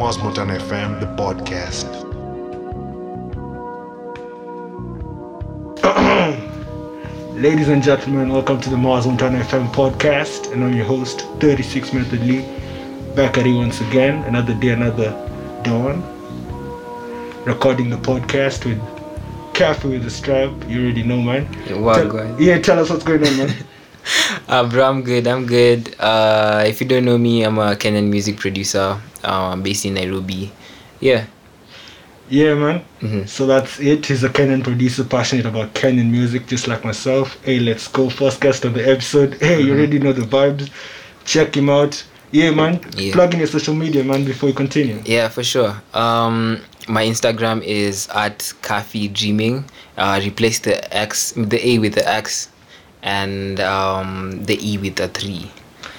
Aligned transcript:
Mars 0.00 0.16
FM, 0.16 0.98
the 0.98 1.04
podcast. 1.22 1.84
Ladies 7.34 7.68
and 7.68 7.82
gentlemen, 7.82 8.30
welcome 8.30 8.58
to 8.62 8.70
the 8.70 8.78
Mars 8.78 9.06
Montana 9.06 9.40
FM 9.44 9.70
podcast, 9.74 10.50
and 10.52 10.64
I'm 10.64 10.72
your 10.72 10.86
host, 10.86 11.26
36 11.40 11.92
Method 11.92 12.22
Lee, 12.22 12.40
back 13.14 13.36
at 13.36 13.44
you 13.44 13.56
once 13.56 13.82
again, 13.82 14.24
another 14.24 14.54
day, 14.54 14.70
another 14.70 15.10
dawn, 15.64 16.00
recording 17.44 17.90
the 17.90 17.96
podcast 17.98 18.64
with 18.64 18.80
Cafe 19.52 19.86
with 19.86 20.04
the 20.04 20.10
Stripe. 20.10 20.66
You 20.66 20.84
already 20.84 21.02
know, 21.02 21.20
man. 21.20 21.46
Wow, 21.82 21.96
Tell- 21.96 22.08
guys. 22.10 22.40
yeah, 22.40 22.58
tell 22.58 22.78
us 22.78 22.88
what's 22.88 23.04
going 23.04 23.22
on, 23.26 23.36
man. 23.36 23.54
Uh, 24.50 24.68
bro, 24.68 24.82
I'm 24.90 25.02
good. 25.02 25.26
I'm 25.28 25.46
good. 25.46 25.94
Uh, 26.00 26.64
if 26.66 26.80
you 26.80 26.86
don't 26.88 27.04
know 27.04 27.16
me, 27.16 27.44
I'm 27.44 27.56
a 27.58 27.76
Kenyan 27.76 28.08
music 28.10 28.36
producer. 28.36 29.00
Uh, 29.22 29.50
I'm 29.52 29.62
based 29.62 29.84
in 29.84 29.94
Nairobi. 29.94 30.50
Yeah. 30.98 31.26
yeah, 32.28 32.54
man. 32.54 32.82
Mhm. 33.00 33.28
So 33.28 33.46
that's 33.46 33.78
it. 33.80 34.06
He's 34.06 34.24
a 34.24 34.28
Kenyan 34.28 34.62
producer, 34.64 35.04
passionate 35.04 35.46
about 35.46 35.72
Kenyan 35.74 36.10
music, 36.10 36.46
just 36.48 36.66
like 36.68 36.84
myself. 36.84 37.38
Hey, 37.44 37.60
let's 37.60 37.86
go. 37.88 38.10
First 38.10 38.40
guest 38.40 38.66
on 38.66 38.72
the 38.72 38.84
episode. 38.90 39.34
Hey, 39.40 39.60
you 39.62 39.72
already 39.72 39.98
know 40.00 40.12
the 40.12 40.22
vibes. 40.26 40.68
Check 41.24 41.56
him 41.56 41.70
out. 41.70 42.02
Yeah, 42.32 42.50
man. 42.50 42.80
Yeah. 42.96 43.12
Plug 43.12 43.32
in 43.34 43.38
your 43.40 43.48
social 43.48 43.74
media, 43.74 44.02
man, 44.04 44.24
before 44.24 44.48
you 44.48 44.54
continue. 44.54 45.00
Yeah, 45.04 45.28
for 45.28 45.42
sure. 45.44 45.80
Um, 45.94 46.60
my 46.88 47.04
Instagram 47.04 47.62
is 47.62 48.08
at 48.14 48.52
Cafe 48.62 49.08
Dreaming. 49.08 49.64
Uh, 49.96 50.20
replace 50.24 50.58
the 50.60 50.76
X, 50.96 51.32
the 51.36 51.58
A 51.70 51.78
with 51.78 51.94
the 51.94 52.06
X, 52.08 52.48
and 53.02 53.60
um, 53.60 54.44
the 54.44 54.58
E 54.60 54.78
with 54.78 55.00
a 55.00 55.08
three. 55.08 55.50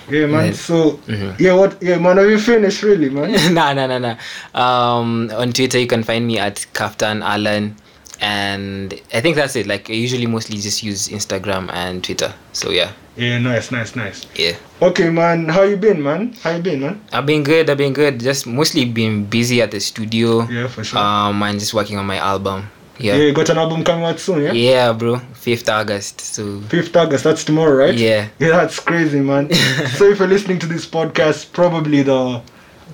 Yeah, 0.09 0.25
man. 0.27 0.53
So, 0.53 0.99
Mhm. 1.07 1.39
yeah, 1.39 1.53
what? 1.53 1.77
Yeah, 1.81 1.97
man. 1.97 2.17
Have 2.17 2.29
you 2.29 2.39
finished, 2.39 2.83
really, 2.83 3.09
man? 3.09 3.31
nah, 3.53 3.71
nah, 3.73 3.87
nah, 3.87 3.99
nah. 3.99 4.15
Um, 4.53 5.31
on 5.33 5.53
Twitter, 5.53 5.79
you 5.79 5.87
can 5.87 6.03
find 6.03 6.27
me 6.27 6.37
at 6.37 6.65
Kaftan 6.73 7.23
Alan, 7.23 7.75
and 8.19 8.93
I 9.13 9.21
think 9.21 9.35
that's 9.35 9.55
it. 9.55 9.67
Like 9.67 9.89
I 9.89 9.93
usually 9.93 10.25
mostly 10.27 10.57
just 10.57 10.83
use 10.83 11.07
Instagram 11.07 11.69
and 11.71 12.03
Twitter. 12.03 12.33
So 12.51 12.71
yeah, 12.71 12.91
Yeah, 13.15 13.39
nice, 13.39 13.71
nice, 13.71 13.95
nice. 13.95 14.25
yeah. 14.35 14.55
Okay, 14.81 15.09
man. 15.09 15.47
How 15.47 15.63
you 15.63 15.77
been, 15.77 16.03
man? 16.03 16.35
How 16.43 16.55
you 16.55 16.61
been, 16.61 16.81
man? 16.81 16.99
I've 17.13 17.25
been 17.25 17.43
good. 17.43 17.69
I've 17.69 17.77
been 17.77 17.93
good. 17.93 18.19
Just 18.19 18.45
mostly 18.47 18.83
been 18.85 19.25
busy 19.25 19.61
at 19.61 19.71
the 19.71 19.79
studio. 19.79 20.43
Yeah, 20.49 20.67
for 20.67 20.83
sure. 20.83 20.99
Um, 20.99 21.41
and 21.43 21.59
just 21.59 21.73
working 21.73 21.97
on 21.97 22.05
my 22.05 22.17
album. 22.17 22.67
Yeah. 23.01 23.15
Yeah. 23.15 23.23
you 23.25 23.33
got 23.33 23.49
an 23.49 23.57
album 23.57 23.83
coming 23.83 24.05
out 24.05 24.19
soon, 24.19 24.43
yeah? 24.43 24.51
Yeah, 24.53 24.93
bro. 24.93 25.17
Fifth 25.33 25.67
August. 25.69 26.21
So 26.21 26.61
Fifth 26.61 26.95
August. 26.95 27.23
That's 27.23 27.43
tomorrow, 27.43 27.75
right? 27.75 27.95
yeah. 27.97 28.29
Yeah, 28.39 28.49
that's 28.59 28.79
crazy, 28.79 29.19
man. 29.19 29.51
so 29.97 30.05
if 30.05 30.19
you're 30.19 30.27
listening 30.27 30.59
to 30.59 30.67
this 30.67 30.85
podcast, 30.85 31.51
probably 31.53 32.03
the 32.03 32.41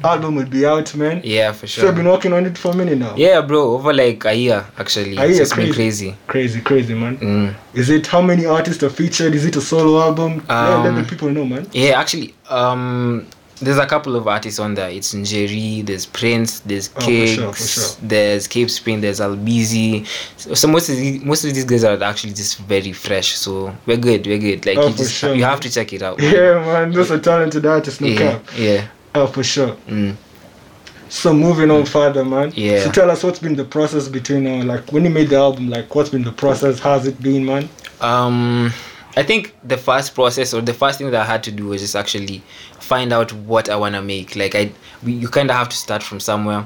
album 0.04 0.36
will 0.36 0.46
be 0.46 0.64
out, 0.66 0.94
man. 0.96 1.22
Yeah, 1.24 1.52
for 1.54 1.66
sure. 1.68 1.84
So 1.84 1.88
I've 1.90 1.96
been 1.96 2.06
working 2.08 2.32
on 2.32 2.46
it 2.46 2.56
for 2.58 2.72
a 2.72 2.76
minute 2.76 3.00
now. 3.00 3.16
Yeah, 3.18 3.42
bro. 3.42 3.74
Over 3.74 3.94
like 3.94 4.24
a 4.26 4.34
year 4.36 4.66
actually. 4.78 5.18
A 5.18 5.22
It's 5.24 5.30
year, 5.32 5.38
just 5.40 5.56
been 5.56 5.74
crazy. 5.74 6.12
crazy. 6.12 6.16
Crazy, 6.28 6.62
crazy, 6.62 6.94
man. 6.94 7.18
Mm. 7.18 7.56
Is 7.74 7.90
it 7.90 8.06
how 8.06 8.22
many 8.22 8.46
artists 8.46 8.84
are 8.84 8.92
featured? 8.92 9.34
Is 9.34 9.46
it 9.46 9.56
a 9.56 9.62
solo 9.62 10.00
album? 10.02 10.44
yeah, 10.48 10.84
let 10.84 10.94
the 10.94 11.00
Um, 11.02 11.06
people 11.06 11.30
know, 11.32 11.46
man. 11.46 11.68
Yeah, 11.72 12.00
actually, 12.00 12.36
um, 12.50 13.26
there's 13.60 13.78
a 13.78 13.86
couple 13.86 14.16
of 14.16 14.28
artists 14.28 14.60
on 14.60 14.74
there. 14.76 14.90
It's 14.90 15.14
Njeri, 15.14 15.86
there's 15.86 16.06
Prince, 16.06 16.60
there's 16.62 16.90
Oh, 16.96 17.02
for 17.02 17.28
sure, 17.28 17.54
for 17.54 17.64
sure. 17.64 17.96
there's 18.02 18.48
Cape 18.48 18.70
Spring, 18.70 19.02
there's 19.02 19.20
Albizi. 19.20 20.06
So, 20.38 20.54
so 20.54 20.68
most 20.68 20.90
of 20.90 20.96
these, 20.96 21.24
most 21.24 21.44
of 21.46 21.54
these 21.54 21.66
guys 21.66 21.84
are 21.84 22.02
actually 22.04 22.34
just 22.34 22.58
very 22.60 22.94
fresh. 22.94 23.36
So 23.36 23.76
we're 23.86 23.98
good, 23.98 24.26
we're 24.28 24.38
good. 24.40 24.66
Like 24.66 24.78
Oh, 24.78 24.88
you 24.90 24.96
just 24.96 25.14
sure, 25.14 25.34
you 25.34 25.44
have 25.44 25.60
to 25.62 25.70
check 25.72 25.92
it 25.94 26.02
out. 26.02 26.20
man. 26.20 26.34
Yeah, 26.34 26.54
man. 26.66 26.92
Those 26.92 27.12
are 27.12 27.20
talented 27.20 27.66
artists, 27.66 28.00
no 28.02 28.08
yeah, 28.08 28.18
cap. 28.18 28.46
yeah. 28.58 28.88
Oh, 29.16 29.28
for 29.28 29.44
sure. 29.44 29.76
Mm. 29.88 30.16
So 31.10 31.34
moving 31.34 31.72
on 31.72 31.86
further, 31.86 32.26
man. 32.26 32.52
Yeah. 32.56 32.84
So 32.84 32.92
tell 32.92 33.10
us 33.10 33.24
what's 33.24 33.40
been 33.40 33.56
the 33.56 33.64
process 33.64 34.08
between, 34.10 34.46
uh, 34.46 34.66
like, 34.66 34.92
when 34.92 35.06
you 35.06 35.10
made 35.10 35.30
the 35.30 35.38
album, 35.38 35.70
like, 35.70 35.96
what's 35.96 36.10
been 36.10 36.24
the 36.24 36.34
process? 36.34 36.80
How's 36.80 37.08
it 37.08 37.22
been, 37.24 37.46
man? 37.46 37.70
Um, 38.02 38.72
I 39.18 39.24
think 39.24 39.56
the 39.64 39.78
first 39.78 40.14
process 40.16 40.54
or 40.54 40.62
the 40.62 40.74
first 40.74 41.00
thing 41.00 41.10
that 41.12 41.22
I 41.22 41.26
had 41.26 41.44
to 41.44 41.52
do 41.52 41.68
was 41.68 41.82
just 41.82 41.96
actually 41.96 42.44
find 42.80 43.12
out 43.12 43.34
what 43.34 43.68
I 43.70 43.76
wanna 43.76 44.02
make. 44.02 44.36
Like 44.36 44.54
I, 44.56 44.72
we, 45.04 45.14
you 45.14 45.28
kind 45.28 45.50
of 45.50 45.56
have 45.58 45.70
to 45.70 45.76
start 45.76 46.04
from 46.04 46.20
somewhere. 46.20 46.66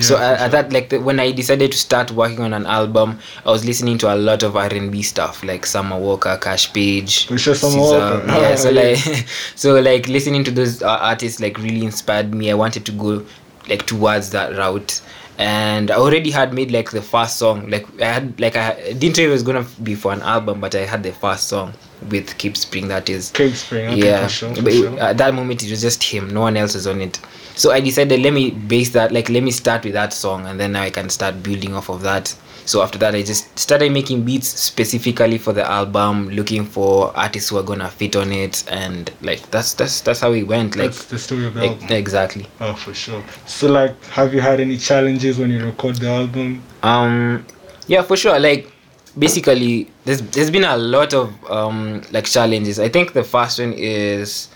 so 0.00 0.16
Yeah, 0.18 0.30
I, 0.32 0.36
for 0.36 0.42
I 0.44 0.48
thought 0.50 0.72
like 0.72 0.88
the, 0.90 0.98
when 0.98 1.18
I 1.20 1.32
decided 1.32 1.72
to 1.72 1.78
start 1.78 2.10
working 2.10 2.40
on 2.40 2.52
an 2.52 2.66
album, 2.66 3.18
I 3.46 3.50
was 3.50 3.64
listening 3.64 3.98
to 3.98 4.12
a 4.14 4.16
lot 4.16 4.42
of 4.42 4.56
R 4.56 4.68
and 4.72 4.90
B 4.92 5.02
stuff 5.02 5.42
like 5.42 5.64
Summer 5.66 5.98
Walker, 5.98 6.36
Cash 6.40 6.72
Page, 6.72 7.26
For 7.28 7.38
sure, 7.38 7.54
Summer 7.54 7.76
SZA. 7.82 8.26
Walker. 8.26 8.26
Yeah, 8.28 8.54
so 8.56 8.70
Yeah. 8.70 8.82
like, 8.82 8.98
so 9.56 9.80
like 9.80 10.08
listening 10.08 10.44
to 10.44 10.50
those 10.50 10.82
uh, 10.82 10.88
artists 11.00 11.40
like 11.40 11.58
really 11.58 11.84
inspired 11.84 12.34
me. 12.34 12.50
I 12.50 12.54
wanted 12.54 12.84
to 12.86 12.92
go 12.92 13.24
like 13.68 13.86
towards 13.86 14.30
that 14.30 14.56
route, 14.56 15.00
and 15.38 15.90
I 15.90 15.96
already 15.96 16.30
had 16.30 16.54
made 16.54 16.70
like 16.70 16.90
the 16.90 17.02
first 17.02 17.38
song. 17.38 17.68
Like 17.70 17.86
I 18.00 18.06
had 18.06 18.40
like 18.40 18.56
I, 18.56 18.92
didn't 18.92 19.18
know 19.18 19.24
it 19.24 19.28
was 19.28 19.42
gonna 19.42 19.66
be 19.82 19.94
for 19.94 20.12
an 20.12 20.22
album, 20.22 20.60
but 20.60 20.74
I 20.74 20.84
had 20.84 21.02
the 21.02 21.12
first 21.12 21.48
song 21.48 21.72
with 22.10 22.36
Keep 22.38 22.56
Spring. 22.56 22.88
That 22.88 23.08
is 23.08 23.30
Keep 23.30 23.54
Spring. 23.54 23.88
Okay, 23.90 24.06
yeah 24.06 24.24
for 24.24 24.28
sure. 24.32 24.54
For 24.54 24.62
but 24.62 24.72
sure. 24.72 25.00
at 25.00 25.18
that 25.18 25.34
moment 25.34 25.62
it 25.62 25.70
was 25.70 25.80
just 25.80 26.02
him 26.02 26.28
no 26.28 26.42
one 26.42 26.56
else 26.56 26.74
was 26.74 26.86
on 26.86 27.00
it 27.00 27.18
so 27.54 27.70
i 27.70 27.80
decided 27.80 28.20
let 28.20 28.32
me 28.32 28.50
base 28.50 28.90
that 28.90 29.12
like 29.12 29.28
let 29.28 29.42
me 29.42 29.50
start 29.50 29.84
with 29.84 29.92
that 29.92 30.12
song 30.12 30.46
and 30.46 30.58
then 30.58 30.72
now 30.72 30.82
i 30.82 30.90
can 30.90 31.08
start 31.08 31.42
building 31.42 31.74
off 31.74 31.88
of 31.88 32.02
that 32.02 32.34
so 32.66 32.82
after 32.82 32.98
that 32.98 33.14
i 33.14 33.22
just 33.22 33.58
started 33.58 33.92
making 33.92 34.22
beats 34.24 34.48
specifically 34.48 35.38
for 35.38 35.52
the 35.52 35.64
album 35.70 36.28
looking 36.30 36.64
for 36.64 37.14
artists 37.16 37.50
who 37.50 37.56
are 37.58 37.62
gonna 37.62 37.88
fit 37.90 38.16
on 38.16 38.32
it 38.32 38.64
and 38.70 39.12
like 39.22 39.40
that's 39.50 39.74
that's 39.74 40.00
that's 40.00 40.20
how 40.20 40.32
it 40.32 40.44
went 40.44 40.74
like 40.76 40.86
That's 40.92 41.04
the 41.06 41.18
story 41.18 41.46
of 41.46 41.54
the 41.54 41.66
album. 41.66 41.88
exactly 41.90 42.46
Oh, 42.60 42.74
for 42.74 42.94
sure. 42.94 43.22
So, 43.46 43.68
like, 43.70 44.02
have 44.06 44.32
you 44.32 44.40
had 44.40 44.60
any 44.60 44.76
challenges 44.78 45.38
when 45.38 45.50
you 45.50 45.64
record 45.64 45.96
the 45.96 46.08
album? 46.08 46.62
um 46.82 47.44
yeah 47.86 48.02
for 48.02 48.16
sure 48.16 48.38
like 48.40 48.70
basically 49.18 49.90
there's 50.06 50.22
there's 50.32 50.50
been 50.50 50.64
a 50.64 50.76
lot 50.76 51.12
of 51.14 51.32
um 51.50 52.02
like 52.12 52.24
challenges 52.24 52.80
i 52.80 52.88
think 52.88 53.12
the 53.12 53.22
first 53.22 53.58
one 53.60 53.72
is 53.74 54.48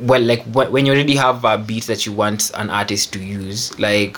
well 0.00 0.20
like 0.22 0.42
when 0.54 0.86
you 0.86 0.92
already 0.92 1.14
have 1.16 1.44
a 1.44 1.58
beat 1.58 1.84
that 1.84 2.06
you 2.06 2.12
want 2.12 2.50
an 2.54 2.70
artist 2.70 3.12
to 3.12 3.18
use 3.22 3.78
like 3.78 4.16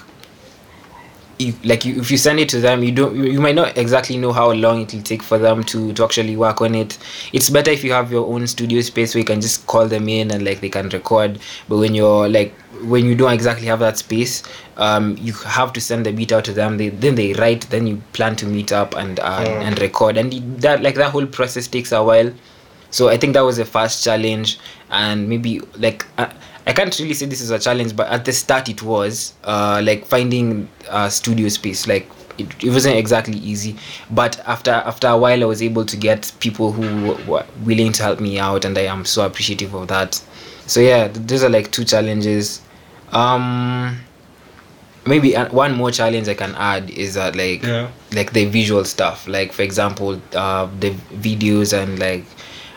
if 1.38 1.62
like 1.64 1.84
you, 1.84 2.00
if 2.00 2.10
you 2.10 2.16
send 2.16 2.40
it 2.40 2.48
to 2.48 2.60
them 2.60 2.82
you 2.82 2.92
don't 2.92 3.14
you, 3.14 3.24
you 3.24 3.40
might 3.40 3.54
not 3.54 3.76
exactly 3.76 4.16
know 4.16 4.32
how 4.32 4.50
long 4.52 4.80
it 4.82 4.94
will 4.94 5.02
take 5.02 5.22
for 5.22 5.38
them 5.38 5.62
to 5.64 5.92
to 5.92 6.04
actually 6.04 6.36
work 6.36 6.60
on 6.60 6.74
it. 6.74 6.98
It's 7.32 7.50
better 7.50 7.70
if 7.70 7.84
you 7.84 7.92
have 7.92 8.10
your 8.10 8.26
own 8.26 8.46
studio 8.46 8.80
space 8.80 9.14
where 9.14 9.20
you 9.20 9.24
can 9.24 9.40
just 9.40 9.66
call 9.66 9.86
them 9.86 10.08
in 10.08 10.30
and 10.30 10.44
like 10.44 10.60
they 10.60 10.68
can 10.68 10.88
record. 10.88 11.38
But 11.68 11.78
when 11.78 11.94
you're 11.94 12.28
like 12.28 12.54
when 12.84 13.04
you 13.04 13.14
don't 13.14 13.32
exactly 13.32 13.66
have 13.66 13.78
that 13.80 13.96
space 13.96 14.42
um 14.76 15.16
you 15.18 15.32
have 15.32 15.72
to 15.72 15.80
send 15.80 16.04
the 16.06 16.12
beat 16.12 16.32
out 16.32 16.44
to 16.46 16.52
them. 16.52 16.78
They 16.78 16.88
then 16.88 17.14
they 17.14 17.32
write 17.34 17.62
then 17.70 17.86
you 17.86 18.02
plan 18.12 18.36
to 18.36 18.46
meet 18.46 18.72
up 18.72 18.94
and 18.94 19.20
uh, 19.20 19.44
and 19.46 19.78
record. 19.80 20.16
And 20.16 20.32
that 20.60 20.82
like 20.82 20.94
that 20.94 21.10
whole 21.10 21.26
process 21.26 21.66
takes 21.68 21.92
a 21.92 22.02
while. 22.02 22.32
So 22.90 23.08
i 23.08 23.16
think 23.18 23.34
that 23.34 23.40
was 23.42 23.58
the 23.58 23.64
first 23.64 24.02
challenge. 24.02 24.58
And 24.90 25.28
maybe 25.28 25.60
like 25.76 26.06
I, 26.16 26.32
I 26.66 26.72
can't 26.72 26.98
really 26.98 27.14
say 27.14 27.26
this 27.26 27.40
is 27.40 27.50
a 27.50 27.58
challenge 27.58 27.94
but 27.94 28.08
at 28.08 28.24
the 28.24 28.32
start 28.32 28.68
it 28.68 28.82
was 28.82 29.34
uh 29.44 29.80
like 29.84 30.04
finding 30.04 30.68
a 30.90 31.10
studio 31.10 31.48
space. 31.48 31.86
Like 31.86 32.08
it, 32.38 32.64
it 32.64 32.70
wasn't 32.70 32.96
exactly 32.96 33.38
easy 33.38 33.76
but 34.10 34.38
after 34.46 34.70
after 34.70 35.08
a 35.08 35.16
while 35.16 35.42
i 35.42 35.46
was 35.46 35.62
able 35.62 35.86
to 35.86 35.96
get 35.96 36.30
people 36.38 36.70
who 36.70 37.14
were 37.26 37.46
willing 37.64 37.92
to 37.92 38.02
help 38.02 38.20
me 38.20 38.38
out 38.38 38.66
and 38.66 38.76
i 38.76 38.82
am 38.82 39.04
so 39.06 39.24
appreciative 39.24 39.72
of 39.74 39.88
that. 39.88 40.20
So 40.66 40.80
yeah 40.80 41.08
those 41.08 41.42
are 41.44 41.48
like 41.48 41.70
two 41.70 41.84
challenges. 41.84 42.60
Um 43.12 43.98
maybe 45.06 45.36
uh, 45.36 45.48
one 45.50 45.72
more 45.72 45.92
challenge 45.92 46.26
i 46.28 46.34
can 46.34 46.52
add 46.56 46.90
is 46.90 47.14
that 47.14 47.36
like 47.36 47.62
Yeah. 47.62 47.88
like 48.12 48.32
the 48.32 48.44
visual 48.46 48.84
stuff. 48.84 49.26
Like 49.28 49.52
for 49.52 49.62
example 49.62 50.20
uh 50.34 50.68
the 50.80 50.90
videos 51.14 51.72
and 51.80 51.98
like 51.98 52.24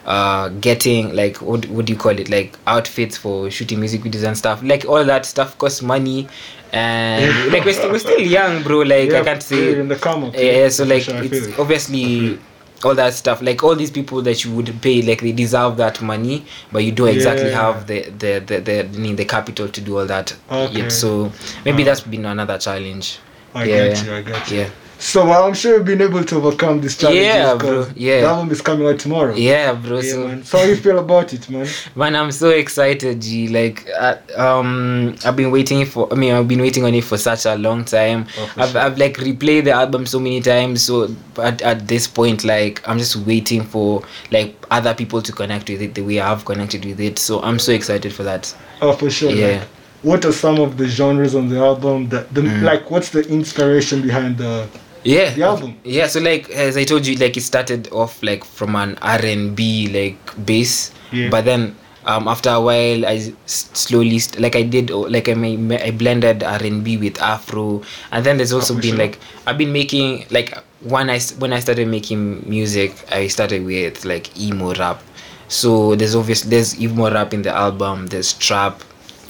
uh 0.10 0.50
getting 0.60 1.16
like 1.16 1.38
what, 1.38 1.66
what 1.68 1.86
do 1.86 1.94
you 1.94 2.00
call 2.00 2.18
it 2.18 2.30
like 2.30 2.58
outfits 2.66 3.16
for 3.16 3.50
shooting 3.52 3.80
music 3.80 4.02
videos 4.02 4.26
and 4.28 4.36
stuff 4.38 4.62
like 4.64 4.84
all 4.86 5.06
that 5.06 5.24
stuff 5.26 5.56
costs 5.60 5.82
money 5.84 6.28
and 6.74 7.32
like 7.52 7.64
we're, 7.64 7.74
still 7.74 7.92
we're 7.92 8.00
still 8.00 8.20
young 8.20 8.64
bro 8.64 8.80
like 8.80 9.10
Yeah, 9.12 9.22
i 9.22 9.24
can't 9.24 9.44
say 9.44 9.80
in 9.80 9.88
the 9.88 9.96
come 9.96 10.24
up. 10.26 10.34
yeah, 10.36 10.68
so 10.70 10.84
like 10.84 11.04
sure, 11.04 11.16
it's 11.24 11.48
it. 11.48 11.60
obviously 11.60 12.40
all 12.84 12.96
that 12.96 13.14
stuff 13.14 13.42
like 13.42 13.62
all 13.64 13.76
these 13.76 13.92
people 13.92 14.22
that 14.24 14.44
you 14.44 14.56
would 14.56 14.74
pay 14.82 15.02
like 15.04 15.22
they 15.22 15.32
deserve 15.32 15.78
that 15.78 16.02
money 16.02 16.44
but 16.72 16.80
you 16.84 16.92
don't 16.92 17.10
exactly 17.10 17.50
Yeah. 17.50 17.74
have 17.74 17.88
the 17.88 18.04
the 18.10 18.40
the 18.40 18.60
the, 18.62 18.84
the, 18.84 19.14
the 19.14 19.26
capital 19.26 19.68
to 19.68 19.82
do 19.82 20.00
all 20.00 20.06
that 20.08 20.36
Okay. 20.50 20.74
yet 20.80 20.92
so 20.92 21.32
maybe 21.66 21.84
Uh, 21.84 21.86
that's 21.86 22.02
been 22.02 22.26
another 22.26 22.58
challenge 22.58 23.20
I 23.54 23.66
yeah, 23.66 23.90
get 23.90 24.06
you, 24.06 24.14
I 24.14 24.22
get 24.22 24.52
you. 24.52 24.58
yeah 24.62 24.70
So 25.02 25.26
well, 25.26 25.46
I'm 25.48 25.54
sure 25.54 25.78
you've 25.78 25.86
been 25.86 26.02
able 26.02 26.26
to 26.26 26.36
overcome 26.36 26.82
this 26.82 26.98
challenge. 26.98 27.20
Yeah, 27.22 27.56
bro, 27.56 27.88
yeah. 27.96 28.20
The 28.22 28.28
album 28.28 28.52
is 28.52 28.62
coming 28.62 28.86
out 28.86 29.00
tomorrow. 29.00 29.34
yeah 29.34 29.72
bro 29.74 30.00
Yeah, 30.02 30.12
so 30.12 30.28
man. 30.28 30.44
So 30.44 30.58
how 30.58 30.66
you 30.66 30.76
feel 30.76 31.00
about 31.00 31.32
it, 31.34 31.50
man? 31.50 31.66
Man, 31.96 32.16
I'm 32.18 32.32
so 32.34 32.50
excited, 32.50 33.22
G. 33.22 33.48
Like, 33.48 33.88
uh, 33.98 34.18
um, 34.36 35.16
I've 35.24 35.38
been 35.38 35.52
waiting 35.52 35.86
for. 35.86 36.12
I 36.12 36.16
mean, 36.16 36.34
I've 36.34 36.48
been 36.50 36.60
waiting 36.60 36.84
on 36.84 36.94
it 36.94 37.06
for 37.06 37.18
such 37.18 37.46
a 37.46 37.56
long 37.56 37.86
time. 37.86 38.28
Oh, 38.38 38.54
I've, 38.58 38.70
sure. 38.72 38.82
I've 38.82 38.98
like 38.98 39.16
replayed 39.18 39.64
the 39.64 39.72
album 39.72 40.06
so 40.06 40.20
many 40.20 40.42
times. 40.42 40.84
So 40.84 41.16
at, 41.38 41.62
at 41.62 41.88
this 41.88 42.06
point, 42.06 42.44
like, 42.44 42.86
I'm 42.88 42.98
just 42.98 43.16
waiting 43.16 43.64
for 43.64 44.04
like 44.32 44.54
other 44.70 44.94
people 44.94 45.22
to 45.22 45.32
connect 45.32 45.70
with 45.70 45.82
it 45.82 45.96
the 45.96 46.02
way 46.02 46.20
I've 46.20 46.44
connected 46.44 46.84
with 46.84 47.00
it. 47.00 47.20
So 47.20 47.42
I'm 47.42 47.58
so 47.58 47.72
excited 47.72 48.12
for 48.14 48.24
that. 48.24 48.54
Oh, 48.82 48.92
for 48.94 49.10
sure. 49.10 49.32
Yeah. 49.32 49.60
man. 49.60 49.68
what 50.02 50.24
are 50.26 50.32
some 50.34 50.60
of 50.60 50.76
the 50.78 50.88
genres 50.88 51.36
on 51.36 51.48
the 51.48 51.58
album? 51.60 52.10
that 52.10 52.34
the 52.34 52.42
Mm. 52.42 52.64
like, 52.64 52.92
what's 52.92 53.10
the 53.10 53.22
inspiration 53.30 54.02
behind 54.02 54.38
the 54.38 54.68
yeah 55.04 55.34
the 55.34 55.44
album? 55.44 55.78
yeah 55.84 56.08
so 56.08 56.20
like 56.20 56.50
as 56.52 56.78
i 56.78 56.84
told 56.84 57.06
you 57.06 57.16
like 57.18 57.38
it 57.38 57.42
started 57.42 57.88
off 57.92 58.22
like 58.24 58.44
from 58.44 58.76
an 58.76 58.98
r&b 59.02 59.88
like 59.90 60.46
bass 60.46 60.92
Yeah. 61.12 61.30
but 61.30 61.46
then 61.46 61.76
um 62.06 62.28
after 62.28 62.50
a 62.50 62.62
while 62.62 63.06
i 63.06 63.18
slowly 63.46 64.20
st- 64.20 64.40
like 64.42 64.56
i 64.56 64.62
did 64.64 64.92
oh, 64.92 65.02
like 65.02 65.28
i 65.30 65.34
made, 65.34 65.82
i 65.82 65.92
blended 65.92 66.44
r&b 66.44 66.98
with 66.98 67.22
afro 67.22 67.82
and 68.12 68.26
then 68.26 68.38
there's 68.38 68.54
also 68.54 68.74
been 68.76 68.96
sure. 68.96 68.98
like 68.98 69.20
i've 69.48 69.58
been 69.58 69.72
making 69.74 70.26
like 70.32 70.56
when 70.82 71.10
i 71.10 71.20
when 71.40 71.52
i 71.54 71.60
started 71.60 71.88
making 71.88 72.44
music 72.48 72.94
i 73.12 73.28
started 73.28 73.66
with 73.66 74.06
like 74.06 74.38
emo 74.40 74.74
rap 74.76 75.02
so 75.48 75.96
there's 75.96 76.16
obviously 76.16 76.50
there's 76.50 76.80
emo 76.80 77.12
rap 77.12 77.34
in 77.34 77.42
the 77.42 77.50
album 77.52 78.08
there's 78.08 78.34
trap 78.34 78.82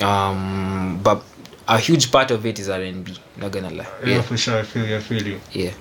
um 0.01 1.00
but 1.04 1.24
a 1.68 1.77
huge 1.80 2.12
part 2.12 2.30
of 2.31 2.45
it 2.45 2.60
is 2.60 2.69
r&b 2.69 3.18
not 3.39 3.51
gonna 3.51 3.69
lie 3.71 3.88
Yeah, 4.03 4.15
yeah 4.15 4.21
for 4.21 4.38
sure. 4.38 4.59
I 4.59 4.63
feel 4.63 4.86
you. 4.86 4.97
I 4.97 5.00
feel 5.00 5.24
you. 5.25 5.39
yeah 5.51 5.71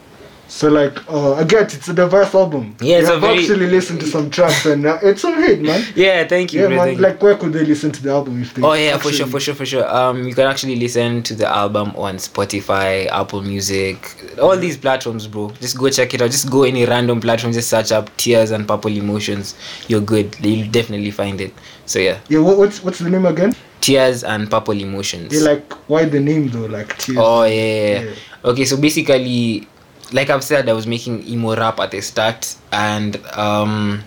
So 0.51 0.69
like, 0.71 0.97
uh, 1.13 1.35
I 1.35 1.45
get 1.45 1.75
it's 1.75 1.89
a 1.91 1.93
diverse 1.93 2.35
album. 2.35 2.65
Yeah, 2.81 2.97
it's 3.01 3.09
You 3.09 3.09
a 3.09 3.13
have 3.17 3.21
very- 3.21 3.39
actually 3.41 3.67
listened 3.67 4.01
to 4.01 4.07
some 4.07 4.31
tracks 4.31 4.65
and 4.65 4.87
uh, 4.87 4.99
it's 5.03 5.23
a 5.23 5.33
hit, 5.43 5.61
man. 5.61 5.81
yeah 6.05 6.27
thank 6.27 6.55
you 6.55 6.63
Yeah, 6.63 6.69
man. 6.69 6.79
thank 6.79 6.97
you. 6.97 7.03
Like, 7.07 7.21
where 7.25 7.37
could 7.41 7.53
they 7.53 7.67
listen 7.73 7.91
to 7.93 8.01
the 8.03 8.11
album 8.19 8.41
if 8.41 8.55
they? 8.55 8.63
Oh 8.63 8.73
yeah, 8.73 8.97
for 8.97 9.13
sure, 9.13 9.27
for 9.35 9.41
sure, 9.41 9.55
for 9.55 9.67
sure. 9.67 9.85
Um, 10.01 10.17
you 10.27 10.35
can 10.35 10.47
actually 10.53 10.77
listen 10.85 11.23
to 11.29 11.35
the 11.35 11.47
album 11.63 11.89
on 12.07 12.17
Spotify, 12.17 13.09
Apple 13.21 13.43
Music, 13.43 13.99
all 14.41 14.57
these 14.57 14.79
platforms, 14.79 15.27
bro. 15.27 15.51
Just 15.61 15.77
go 15.77 15.91
check 15.91 16.15
it 16.15 16.23
out. 16.23 16.31
Just 16.31 16.49
go 16.51 16.63
any 16.63 16.87
random 16.87 17.21
platform. 17.21 17.53
Just 17.53 17.69
search 17.69 17.93
up 17.93 18.09
Tears 18.17 18.51
and 18.51 18.67
Purple 18.67 18.97
Emotions. 19.05 19.55
You're 19.89 20.01
good. 20.15 20.35
You'll 20.41 20.71
definitely 20.71 21.11
find 21.11 21.43
it. 21.43 21.53
So 21.85 21.99
yeah, 21.99 22.17
Yeah, 22.31 22.41
what, 22.41 22.57
what's 22.57 22.83
what's 22.83 23.01
the 23.01 23.11
name 23.11 23.27
again? 23.27 23.53
Tears 23.81 24.25
and 24.25 24.51
Purple 24.51 24.81
Emotions. 24.81 25.33
Yeah, 25.33 25.41
like 25.49 25.73
why 25.89 26.05
the 26.05 26.21
name 26.21 26.49
though? 26.49 26.67
Like 26.67 26.97
Tears. 26.99 27.19
Oh 27.21 27.45
yeah, 27.45 27.53
yeah, 27.53 27.77
yeah. 27.77 28.01
Yeah. 28.05 28.15
Okay, 28.45 28.65
so 28.65 28.77
basically, 28.77 29.67
like 30.13 30.31
I've 30.31 30.45
said, 30.45 30.69
I 30.69 30.73
was 30.73 30.87
making 30.87 31.27
emo 31.27 31.55
rap 31.57 31.81
at 31.81 31.91
the 31.91 32.01
start, 32.01 32.55
and 32.73 33.17
um, 33.37 34.03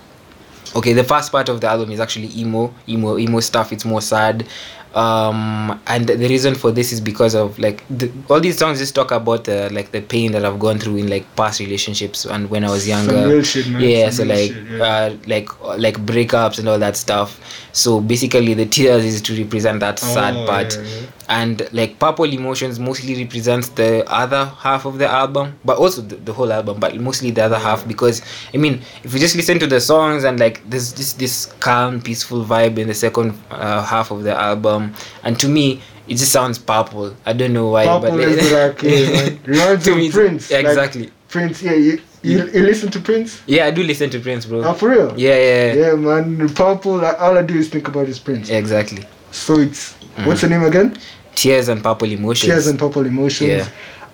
okay, 0.75 0.93
the 0.93 1.03
first 1.03 1.31
part 1.31 1.49
of 1.49 1.61
the 1.61 1.67
album 1.67 1.91
is 1.91 1.99
actually 1.99 2.29
emo, 2.37 2.73
emo, 2.87 3.17
emo 3.17 3.39
stuff. 3.39 3.71
It's 3.71 3.85
more 3.85 4.01
sad, 4.01 4.47
um, 4.93 5.79
and 5.87 6.07
the 6.07 6.27
reason 6.27 6.53
for 6.55 6.69
this 6.71 6.91
is 6.91 6.99
because 6.99 7.33
of 7.33 7.57
like 7.59 7.83
the, 7.89 8.11
all 8.29 8.39
these 8.41 8.57
songs 8.57 8.79
just 8.79 8.93
talk 8.93 9.11
about 9.11 9.47
uh, 9.47 9.69
like 9.71 9.91
the 9.91 10.01
pain 10.01 10.33
that 10.33 10.43
I've 10.43 10.59
gone 10.59 10.79
through 10.79 10.97
in 10.97 11.09
like 11.09 11.33
past 11.37 11.59
relationships 11.61 12.25
and 12.25 12.49
when 12.49 12.65
I 12.65 12.69
was 12.69 12.87
younger. 12.87 13.41
shit. 13.43 13.67
Yeah, 13.67 14.09
Some 14.09 14.27
so 14.27 14.33
like 14.33 14.51
shit, 14.51 14.65
yeah. 14.67 14.83
uh, 14.83 15.17
like 15.27 15.49
like 15.77 15.95
breakups 16.05 16.59
and 16.59 16.67
all 16.67 16.79
that 16.79 16.97
stuff. 16.97 17.39
So 17.71 18.01
basically, 18.01 18.53
the 18.53 18.65
tears 18.65 19.05
is 19.05 19.21
to 19.23 19.37
represent 19.43 19.79
that 19.79 19.97
sad 19.99 20.35
Oh, 20.35 20.45
part 20.45 20.75
yeah, 20.75 20.81
yeah. 20.83 21.01
And 21.39 21.55
like 21.71 21.97
purple 21.97 22.25
emotions 22.25 22.77
mostly 22.77 23.13
represents 23.23 23.69
the 23.79 24.03
other 24.11 24.43
half 24.65 24.85
of 24.85 24.97
the 24.97 25.07
album 25.07 25.57
but 25.63 25.77
also 25.77 26.01
the, 26.01 26.15
the 26.27 26.33
whole 26.33 26.51
album 26.51 26.77
but 26.83 26.91
mostly 26.99 27.31
the 27.31 27.41
other 27.47 27.57
half 27.67 27.87
because 27.87 28.21
i 28.53 28.57
mean 28.57 28.81
if 29.05 29.13
you 29.13 29.19
just 29.19 29.35
listen 29.35 29.57
to 29.57 29.65
the 29.65 29.79
songs 29.79 30.25
and 30.25 30.39
like 30.39 30.61
there's 30.69 30.91
just 30.91 31.17
this 31.19 31.35
calm 31.61 32.01
peaceful 32.01 32.43
vibe 32.43 32.77
in 32.77 32.87
the 32.87 32.93
second 33.05 33.33
uh, 33.49 33.81
half 33.83 34.11
of 34.11 34.23
the 34.23 34.35
album 34.49 34.93
and 35.23 35.39
to 35.39 35.47
me 35.47 35.79
it 36.09 36.15
just 36.17 36.33
sounds 36.33 36.59
purple 36.59 37.15
i 37.25 37.31
don't 37.31 37.53
know 37.53 37.69
why 37.69 37.85
Purple 37.85 38.17
but 38.17 38.19
is 38.19 38.51
like 38.59 38.83
yeah, 38.83 39.75
To 39.77 39.95
me, 39.95 40.11
Prince. 40.11 40.51
like, 40.51 40.65
exactly 40.65 41.11
Prince, 41.29 41.63
yeah. 41.63 41.71
You, 41.73 42.01
you, 42.23 42.37
you 42.55 42.63
listen 42.71 42.91
to 42.91 42.99
Prince? 42.99 43.41
yeah 43.47 43.67
i 43.67 43.71
do 43.71 43.83
listen 43.83 44.09
to 44.09 44.19
prince 44.19 44.45
bro 44.45 44.63
Oh, 44.65 44.73
for 44.73 44.89
real? 44.89 45.09
yeah 45.17 45.37
yeah, 45.37 45.73
yeah. 45.73 45.73
Yeah, 45.83 45.95
man. 45.95 46.49
Purple. 46.49 46.97
Like, 46.97 47.19
all 47.21 47.37
I 47.37 47.41
do 47.41 47.55
is 47.57 47.69
think 47.69 47.87
about 47.87 48.07
is 48.09 48.19
Prince. 48.19 48.49
exactly 48.49 49.03
So 49.31 49.59
it's 49.59 49.93
what's 50.25 50.41
the 50.41 50.49
name 50.49 50.63
again? 50.63 50.97
Tears 51.35 51.67
and 51.67 51.83
purple 51.83 52.11
emotions 52.11 52.51
Tears 52.51 52.67
and 52.67 52.79
Purple 52.79 53.05
Emotions. 53.05 53.49
Yeah. 53.49 53.67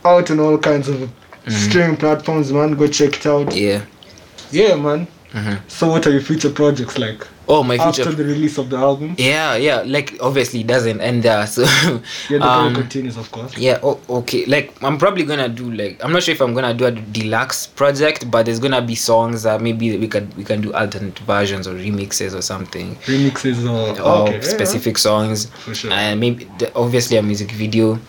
Out 0.05 0.31
on 0.31 0.39
all 0.39 0.57
kinds 0.57 0.87
of 0.87 0.97
mm-hmm. 0.97 1.51
streaming 1.51 1.97
platforms, 1.97 2.51
man. 2.51 2.75
Go 2.75 2.87
check 2.87 3.15
it 3.17 3.25
out. 3.25 3.55
yeah 3.55 3.85
Yeah, 4.51 4.75
man. 4.75 5.07
Mhm. 5.33 5.59
So 5.67 5.89
what 5.89 6.07
are 6.07 6.11
your 6.11 6.21
future 6.21 6.49
projects 6.49 6.97
like 6.97 7.27
oh 7.49 7.61
my 7.63 7.77
future 7.77 8.03
after 8.03 8.15
the 8.15 8.23
release 8.23 8.57
of 8.57 8.69
the 8.69 8.77
album? 8.77 9.15
yeah 9.17 9.55
yeah 9.57 9.83
like 9.85 10.17
obviously 10.21 10.61
it 10.61 10.67
doesn't 10.67 11.01
end 11.01 11.23
there 11.23 11.45
so 11.47 11.63
Yeah, 12.29 12.39
the 12.39 12.49
um, 12.49 12.73
continues, 12.75 13.17
of 13.17 13.29
course. 13.31 13.57
Yeah, 13.57 13.79
oh, 13.83 13.99
okay. 14.09 14.45
Like 14.45 14.73
I'm 14.81 14.97
probably 14.97 15.23
gonna 15.25 15.49
do 15.49 15.71
like 15.71 16.03
I'm 16.03 16.11
not 16.13 16.23
sure 16.23 16.33
if 16.33 16.41
I'm 16.41 16.53
gonna 16.53 16.73
do 16.73 16.85
a 16.85 16.91
deluxe 16.91 17.67
project, 17.67 18.29
but 18.31 18.45
there's 18.45 18.59
gonna 18.59 18.81
be 18.81 18.95
songs 18.95 19.43
that 19.43 19.61
maybe 19.61 19.97
we 19.97 20.07
can 20.07 20.31
we 20.37 20.43
can 20.43 20.61
do 20.61 20.73
alternate 20.73 21.19
versions 21.19 21.67
or 21.67 21.73
remixes 21.73 22.33
or 22.33 22.41
something 22.41 22.95
Remixes 23.05 23.63
or 23.65 23.95
Oh, 24.01 24.23
okay, 24.27 24.35
yeah, 24.35 24.41
specific 24.41 24.97
songs. 24.97 25.45
For 25.65 25.73
sure. 25.75 25.91
And 25.91 26.19
maybe 26.19 26.45
the, 26.59 26.73
obviously 26.75 27.17
a 27.17 27.21
music 27.21 27.51
video. 27.51 27.99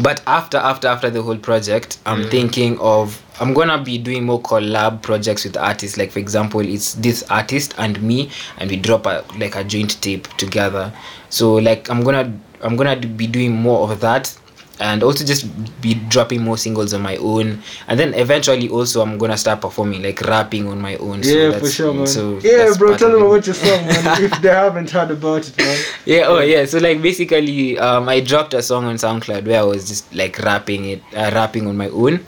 But 0.00 0.20
after 0.26 0.58
after 0.58 0.88
after 0.88 1.08
the 1.10 1.22
whole 1.22 1.38
project, 1.38 1.98
I'm 2.04 2.22
Yeah. 2.22 2.28
thinking 2.30 2.78
of 2.80 3.22
I'm 3.40 3.52
gonna 3.54 3.82
be 3.82 3.98
doing 3.98 4.24
more 4.24 4.40
collab 4.40 5.02
projects 5.02 5.44
with 5.44 5.56
artists. 5.56 5.96
Like 5.98 6.10
for 6.10 6.18
example, 6.18 6.60
it's 6.60 6.94
this 6.94 7.22
artist 7.30 7.74
and 7.78 8.00
me, 8.02 8.30
and 8.58 8.70
we 8.70 8.76
drop 8.76 9.06
a 9.06 9.24
like 9.38 9.56
a 9.56 9.64
joint 9.64 10.00
tape 10.02 10.26
together. 10.36 10.92
So 11.28 11.54
like 11.54 11.90
I'm 11.90 12.02
gonna 12.02 12.32
I'm 12.62 12.76
gonna 12.76 12.96
be 12.96 13.26
doing 13.26 13.52
more 13.54 13.90
of 13.90 14.00
that, 14.00 14.34
and 14.80 15.02
also 15.02 15.24
just 15.24 15.46
be 15.82 15.94
dropping 15.94 16.42
more 16.42 16.56
singles 16.56 16.94
on 16.94 17.02
my 17.02 17.16
own. 17.16 17.62
And 17.88 18.00
then 18.00 18.14
eventually 18.14 18.68
also 18.70 19.02
I'm 19.02 19.18
gonna 19.18 19.36
start 19.36 19.60
performing 19.60 20.02
like 20.02 20.20
rapping 20.22 20.66
on 20.68 20.80
my 20.80 20.96
own. 20.96 21.22
So 21.22 21.30
Yeah, 21.30 21.58
for 21.58 21.68
sure, 21.68 21.92
man. 21.92 22.06
So 22.06 22.38
yeah, 22.42 22.72
bro, 22.78 22.96
tell 22.96 23.12
them 23.12 23.22
about 23.22 23.46
your 23.46 23.54
song, 23.54 23.86
man. 23.86 24.22
if 24.24 24.40
they 24.40 24.48
haven't 24.48 24.90
heard 24.90 25.10
about 25.10 25.46
it, 25.46 25.56
man. 25.58 25.78
yeah 26.06 26.24
oh 26.26 26.40
yeah 26.40 26.64
so 26.64 26.78
like 26.78 27.02
basically 27.02 27.78
um 27.78 28.08
i 28.08 28.20
dropped 28.20 28.54
a 28.54 28.62
song 28.62 28.84
on 28.84 28.94
soundcloud 28.96 29.44
where 29.46 29.60
i 29.60 29.64
was 29.64 29.88
just 29.88 30.12
like 30.14 30.38
rapping 30.38 30.84
it 30.86 31.02
uh, 31.14 31.30
rapping 31.34 31.66
on 31.66 31.76
my 31.76 31.88
own 31.88 32.24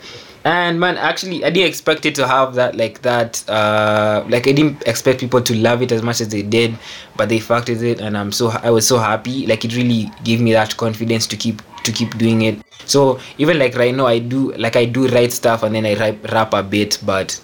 and 0.48 0.80
man 0.80 0.96
actually 0.96 1.44
i 1.44 1.50
didn't 1.50 1.68
expect 1.68 2.06
it 2.06 2.14
to 2.14 2.26
have 2.26 2.54
that 2.54 2.74
like 2.74 3.02
that 3.02 3.44
uh 3.50 4.24
like 4.30 4.48
i 4.48 4.52
didn't 4.52 4.82
expect 4.86 5.20
people 5.20 5.42
to 5.42 5.54
love 5.54 5.82
it 5.82 5.92
as 5.92 6.02
much 6.02 6.22
as 6.22 6.28
they 6.30 6.40
did 6.40 6.74
but 7.18 7.28
they 7.28 7.38
with 7.38 7.82
it 7.82 8.00
and 8.00 8.16
i'm 8.16 8.32
so 8.32 8.48
i 8.62 8.70
was 8.70 8.86
so 8.86 8.98
happy. 8.98 9.46
Like 9.46 9.64
it 9.64 9.74
really 9.76 10.10
gave 10.24 10.40
me 10.40 10.52
that 10.52 10.76
confidence 10.76 11.26
to 11.26 11.36
keep 11.36 11.60
to 11.82 11.92
keep 11.92 12.16
doing 12.18 12.42
it. 12.42 12.62
So 12.86 13.18
even 13.38 13.58
like 13.58 13.74
right 13.76 13.94
now 13.94 14.06
i 14.06 14.18
do 14.18 14.52
like 14.54 14.76
i 14.76 14.84
do 14.84 15.08
write 15.08 15.32
stuff 15.32 15.62
and 15.62 15.74
then 15.74 15.84
i 15.84 15.94
rap, 15.94 16.16
rap 16.32 16.54
a 16.54 16.62
bit 16.62 16.98
but 17.04 17.40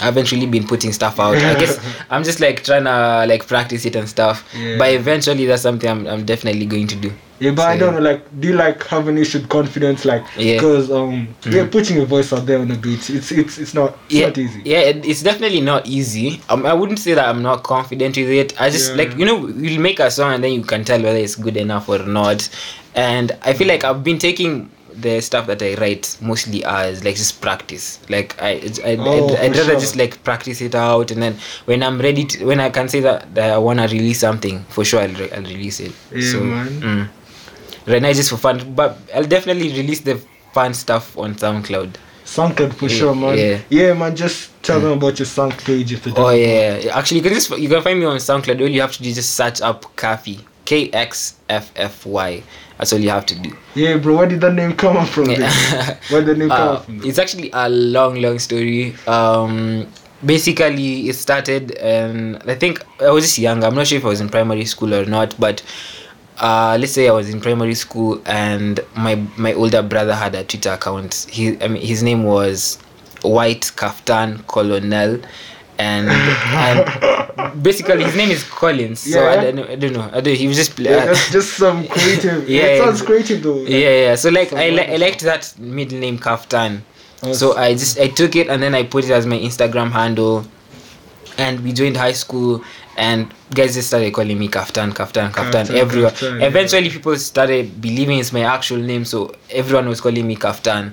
I 0.00 0.04
haven't 0.04 0.30
really 0.30 0.46
been 0.46 0.66
putting 0.66 0.92
stuff 0.92 1.18
out. 1.18 1.34
I 1.36 1.58
guess 1.58 1.78
I'm 2.10 2.22
just 2.22 2.40
like 2.40 2.62
trying 2.64 2.84
to 2.84 3.24
like 3.26 3.46
practice 3.46 3.84
it 3.84 3.96
and 3.96 4.08
stuff. 4.08 4.46
Yeah. 4.56 4.78
But 4.78 4.92
eventually, 4.94 5.46
that's 5.46 5.62
something 5.62 5.88
I'm, 5.90 6.06
I'm 6.06 6.24
definitely 6.24 6.66
going 6.66 6.86
to 6.88 6.96
do. 6.96 7.12
Yeah, 7.40 7.52
but 7.52 7.68
I 7.68 7.78
don't 7.78 7.94
know, 7.94 8.00
like, 8.00 8.22
do 8.38 8.48
you 8.48 8.54
like 8.54 8.84
have 8.88 9.08
an 9.08 9.16
issue 9.16 9.38
with 9.38 9.48
confidence, 9.48 10.04
like, 10.04 10.22
Yeah. 10.36 10.56
because 10.56 10.90
um, 10.90 11.26
yeah, 11.46 11.66
putting 11.66 11.96
your 11.96 12.04
voice 12.04 12.34
out 12.34 12.44
there 12.44 12.58
on 12.58 12.68
the 12.68 12.76
beat, 12.76 13.08
it's 13.08 13.32
it's 13.32 13.56
it's 13.56 13.72
not 13.72 13.96
it's 14.04 14.14
Yeah, 14.14 14.26
not 14.26 14.36
easy. 14.36 14.60
yeah, 14.62 14.80
it, 14.80 15.06
it's 15.06 15.22
definitely 15.22 15.62
not 15.62 15.86
easy. 15.86 16.42
Um, 16.50 16.66
I 16.66 16.74
wouldn't 16.74 16.98
say 16.98 17.14
that 17.14 17.26
I'm 17.26 17.40
not 17.42 17.62
confident 17.62 18.14
with 18.18 18.28
it. 18.28 18.60
I 18.60 18.68
just 18.68 18.90
Yeah. 18.90 18.96
like 19.04 19.16
you 19.16 19.24
know 19.24 19.48
you'll 19.48 19.80
make 19.80 20.00
a 20.00 20.10
song 20.10 20.34
and 20.34 20.44
then 20.44 20.52
you 20.52 20.60
can 20.62 20.84
tell 20.84 21.00
whether 21.02 21.16
it's 21.18 21.34
good 21.34 21.56
enough 21.56 21.88
or 21.88 22.00
not. 22.00 22.46
And 22.94 23.32
I 23.40 23.54
feel 23.54 23.68
like 23.68 23.84
I've 23.84 24.04
been 24.04 24.18
taking 24.18 24.70
the 24.94 25.20
stuff 25.20 25.46
that 25.46 25.62
I 25.62 25.74
write 25.74 26.16
mostly 26.20 26.64
as 26.64 27.04
like 27.04 27.16
just 27.16 27.40
practice. 27.40 27.98
Like 28.08 28.40
I, 28.42 28.60
I 28.84 28.96
oh, 28.98 29.28
I'd, 29.34 29.38
I'd 29.38 29.56
rather 29.56 29.72
sure. 29.72 29.80
just 29.80 29.96
like 29.96 30.22
practice 30.24 30.60
it 30.60 30.74
out, 30.74 31.10
and 31.10 31.22
then 31.22 31.36
when 31.64 31.82
I'm 31.82 32.00
ready, 32.00 32.24
to, 32.24 32.44
when 32.44 32.60
I 32.60 32.70
can 32.70 32.88
say 32.88 33.00
that, 33.00 33.34
that 33.34 33.50
I 33.52 33.58
wanna 33.58 33.88
release 33.88 34.20
something, 34.20 34.64
for 34.64 34.84
sure 34.84 35.00
I'll, 35.00 35.14
re- 35.14 35.30
I'll 35.32 35.42
release 35.42 35.80
it. 35.80 35.92
Yeah, 36.12 36.40
man. 36.40 36.68
mm. 36.80 37.08
Right 37.86 38.02
now 38.02 38.12
just 38.12 38.30
for 38.30 38.36
fun, 38.36 38.74
but 38.74 38.98
I'll 39.14 39.24
definitely 39.24 39.68
release 39.72 40.00
the 40.00 40.20
fun 40.52 40.74
stuff 40.74 41.16
on 41.16 41.34
SoundCloud. 41.34 41.94
SoundCloud 42.24 42.74
for 42.74 42.86
Yeah, 42.88 42.96
sure, 42.96 43.14
man. 43.14 43.38
yeah. 43.38 43.58
Yeah, 43.70 43.92
man. 43.94 44.14
Just 44.14 44.50
tell 44.62 44.80
them 44.80 44.92
about 44.92 45.18
your 45.18 45.50
page 45.52 45.92
if 45.92 46.04
they 46.04 46.10
don't. 46.12 46.18
Oh 46.24 46.28
know. 46.28 46.34
yeah, 46.34 46.92
actually, 46.94 47.18
you 47.18 47.22
can 47.24 47.32
just 47.34 47.50
you 47.58 47.68
can 47.68 47.82
find 47.82 47.98
me 47.98 48.04
on 48.04 48.16
SoundCloud. 48.18 48.60
All 48.60 48.68
you 48.68 48.80
have 48.82 48.92
to 48.92 49.02
do 49.02 49.08
is 49.08 49.16
just 49.16 49.34
search 49.34 49.60
up 49.60 49.84
Kxffy, 49.96 50.40
K 50.64 50.90
X 50.90 51.36
F 51.48 51.72
F 51.74 52.06
Y. 52.06 52.42
That's 52.80 52.94
all 52.94 52.98
you 52.98 53.10
have 53.10 53.26
to 53.26 53.34
do. 53.38 53.54
Yeah, 53.74 53.98
bro. 53.98 54.16
Where 54.16 54.26
did 54.26 54.40
that 54.40 54.54
name 54.54 54.72
come 54.74 55.04
from? 55.14 55.30
Yeah. 55.30 55.98
Where 56.08 56.24
did 56.24 56.28
the 56.28 56.38
name 56.40 56.48
come 56.58 56.68
Uh, 56.76 56.80
from? 56.80 57.04
it's 57.04 57.18
actually 57.18 57.50
a 57.52 57.68
long, 57.68 58.14
long 58.22 58.38
story. 58.38 58.94
Um, 59.06 59.86
basically, 60.24 61.08
it 61.10 61.14
started, 61.14 61.72
and 61.72 62.42
I 62.46 62.54
think 62.54 62.82
I 63.00 63.10
was 63.10 63.24
just 63.24 63.38
young. 63.38 63.62
I'm 63.64 63.74
not 63.74 63.86
sure 63.86 63.98
if 63.98 64.04
I 64.04 64.08
was 64.08 64.20
in 64.22 64.30
primary 64.30 64.64
school 64.64 64.94
or 64.94 65.04
not, 65.04 65.38
but 65.38 65.62
uh, 66.38 66.78
let's 66.80 66.92
say 66.92 67.06
I 67.06 67.12
was 67.12 67.28
in 67.28 67.38
primary 67.42 67.74
school, 67.74 68.20
and 68.24 68.80
my 68.96 69.16
my 69.36 69.52
older 69.52 69.82
brother 69.82 70.14
had 70.14 70.34
a 70.34 70.42
Twitter 70.42 70.70
account. 70.72 71.26
He, 71.30 71.60
I 71.62 71.68
mean, 71.68 71.82
his 71.82 72.02
name 72.02 72.22
was 72.24 72.78
White 73.20 73.70
Kaftan 73.76 74.46
Colonel. 74.46 75.20
And, 75.80 76.08
and 76.66 77.62
basically 77.62 78.04
his 78.04 78.14
name 78.16 78.30
is 78.30 78.42
Collins, 78.44 79.00
so 79.00 79.18
I, 79.24 79.34
Yeah. 79.34 79.40
don't 79.42 79.56
know, 79.56 79.66
I 79.72 79.76
don't 79.76 79.92
know. 79.94 80.10
I 80.12 80.20
don't. 80.20 80.36
He 80.36 80.46
was 80.46 80.56
just 80.56 80.78
yeah, 80.78 80.90
uh, 80.96 81.06
that's 81.06 81.30
just 81.32 81.50
some 81.56 81.86
creative. 81.94 82.48
Yeah, 82.48 82.62
it 82.76 82.82
sounds 82.84 83.00
creative 83.02 83.42
though. 83.42 83.60
yeah, 83.64 83.94
yeah. 84.04 84.14
So 84.16 84.28
like 84.28 84.52
I, 84.52 84.68
li- 84.70 84.88
I 84.94 84.96
liked 84.96 85.20
that 85.22 85.54
middle 85.58 85.98
name 85.98 86.18
Kaftan. 86.18 86.80
Oh, 87.22 87.32
so 87.32 87.56
I 87.56 87.72
just 87.72 87.98
I 87.98 88.08
took 88.08 88.36
it 88.36 88.48
and 88.48 88.62
then 88.62 88.74
I 88.74 88.82
put 88.84 89.04
it 89.04 89.10
as 89.10 89.24
my 89.26 89.38
Instagram 89.38 89.90
handle, 89.92 90.44
and 91.38 91.60
we 91.60 91.72
joined 91.72 91.96
high 91.96 92.12
school. 92.24 92.62
and 93.00 93.32
guys 93.56 93.74
just 93.74 93.88
started 93.88 94.12
calling 94.12 94.38
me 94.38 94.46
Kaftan, 94.48 94.90
Kaftan, 94.92 95.30
Kaftan, 95.32 95.64
Kaftan, 95.66 95.74
everyone. 95.82 96.12
Kaftan, 96.12 96.40
yeah. 96.40 96.46
Eventually, 96.48 96.90
people 96.90 97.16
started 97.16 97.80
believing 97.80 98.18
it's 98.18 98.32
my 98.32 98.42
actual 98.44 98.76
name, 98.90 99.04
so 99.12 99.32
everyone 99.48 99.88
was 99.88 100.00
calling 100.04 100.26
me 100.26 100.36
Kaftan. 100.36 100.92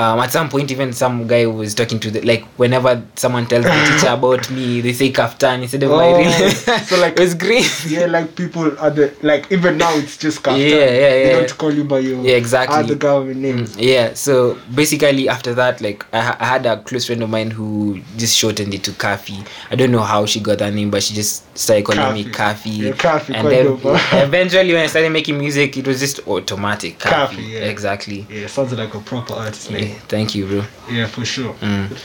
Um, 0.00 0.18
at 0.20 0.30
some 0.32 0.48
point, 0.48 0.70
even 0.70 0.94
some 0.94 1.26
guy 1.26 1.44
was 1.44 1.74
talking 1.74 2.00
to 2.00 2.10
the 2.10 2.22
like 2.22 2.42
whenever 2.56 3.02
someone 3.16 3.44
tells 3.46 3.64
the 3.66 3.70
teacher 3.92 4.08
about 4.18 4.50
me, 4.50 4.80
they 4.80 4.94
say 4.94 5.12
Kaftan 5.12 5.60
instead 5.60 5.82
of 5.82 5.90
my 5.90 6.06
Oh, 6.06 6.16
real 6.18 6.30
name. 6.30 6.50
so, 6.50 6.98
like- 7.04 7.12
it 7.18 7.20
was 7.20 7.34
great. 7.34 7.68
Yeah, 7.86 8.06
like 8.06 8.34
people 8.34 8.78
are 8.78 8.88
the 8.90 9.12
like 9.20 9.52
even 9.52 9.76
now 9.76 9.94
it's 9.96 10.16
just 10.16 10.42
Kaftan. 10.42 10.58
Yeah, 10.58 10.76
yeah, 10.76 10.84
They 11.10 11.30
yeah. 11.30 11.38
don't 11.40 11.58
call 11.58 11.74
you 11.74 11.84
by 11.84 11.98
your 11.98 12.22
Yeah, 12.24 12.36
exactly. 12.36 12.78
other 12.78 12.94
government 12.94 13.40
names. 13.40 13.76
Yeah, 13.76 14.14
so 14.14 14.56
basically 14.74 15.28
after 15.28 15.52
that, 15.54 15.82
like 15.82 16.06
I, 16.14 16.34
I 16.40 16.46
had 16.46 16.64
a 16.64 16.82
close 16.82 17.04
friend 17.06 17.22
of 17.22 17.28
mine 17.28 17.50
who 17.50 18.00
just 18.16 18.38
shortened 18.38 18.72
it 18.72 18.82
to 18.84 18.92
Kafi. 18.92 19.46
I 19.70 19.74
don't 19.76 19.92
know 19.92 20.00
how 20.02 20.24
she 20.24 20.40
got 20.40 20.58
that 20.60 20.72
name, 20.72 20.90
but 20.90 21.02
she 21.02 21.12
just 21.12 21.44
started 21.58 21.84
calling 21.84 22.14
me 22.14 22.24
Kafi. 22.24 22.78
Yeah, 22.78 22.92
Kafi, 22.92 23.34
and 23.34 23.46
then 23.48 23.66
eventually 24.24 24.72
when 24.72 24.82
I 24.82 24.86
started 24.86 25.10
making 25.12 25.36
music, 25.36 25.76
it 25.76 25.86
was 25.86 26.00
just 26.00 26.26
automatic. 26.26 26.98
Kafi. 26.98 27.50
Yeah. 27.52 27.58
Exactly. 27.68 28.26
Yeah, 28.30 28.46
sounds 28.46 28.72
like 28.72 28.94
a 28.94 29.00
proper 29.00 29.34
artist 29.34 29.70
Yeah, 29.70 29.76
name. 29.80 29.89
Thank 30.08 30.34
you, 30.34 30.46
bro. 30.46 30.62
Yeah, 30.90 31.06
for 31.06 31.24
sure. 31.24 31.54
Mm. 31.54 31.96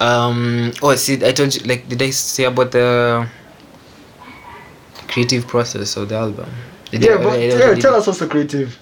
Um. 0.00 0.72
Oh, 0.82 0.94
see, 0.96 1.14
I 1.24 1.32
told 1.32 1.54
you. 1.54 1.62
Like, 1.66 1.88
did 1.88 2.02
I 2.02 2.10
say 2.10 2.44
about 2.44 2.72
the 2.72 3.26
creative 5.08 5.46
process 5.46 5.96
of 5.96 6.08
the 6.08 6.16
album? 6.16 6.48
Did 6.90 7.02
Yeah, 7.02 7.14
I- 7.14 7.16
but 7.18 7.32
I- 7.32 7.36
I- 7.36 7.58
yeah, 7.58 7.74
tell 7.76 7.94
us 7.94 8.06
what's 8.06 8.18
the 8.18 8.26
creative 8.26 8.76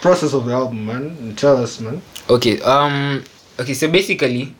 process 0.00 0.32
of 0.34 0.44
the 0.46 0.52
album, 0.52 0.86
man. 0.86 1.34
Tell 1.36 1.56
us, 1.62 1.80
man. 1.80 2.02
Okay. 2.28 2.60
Um. 2.62 3.22
Okay. 3.58 3.74
So 3.74 3.88
basically, 3.88 4.54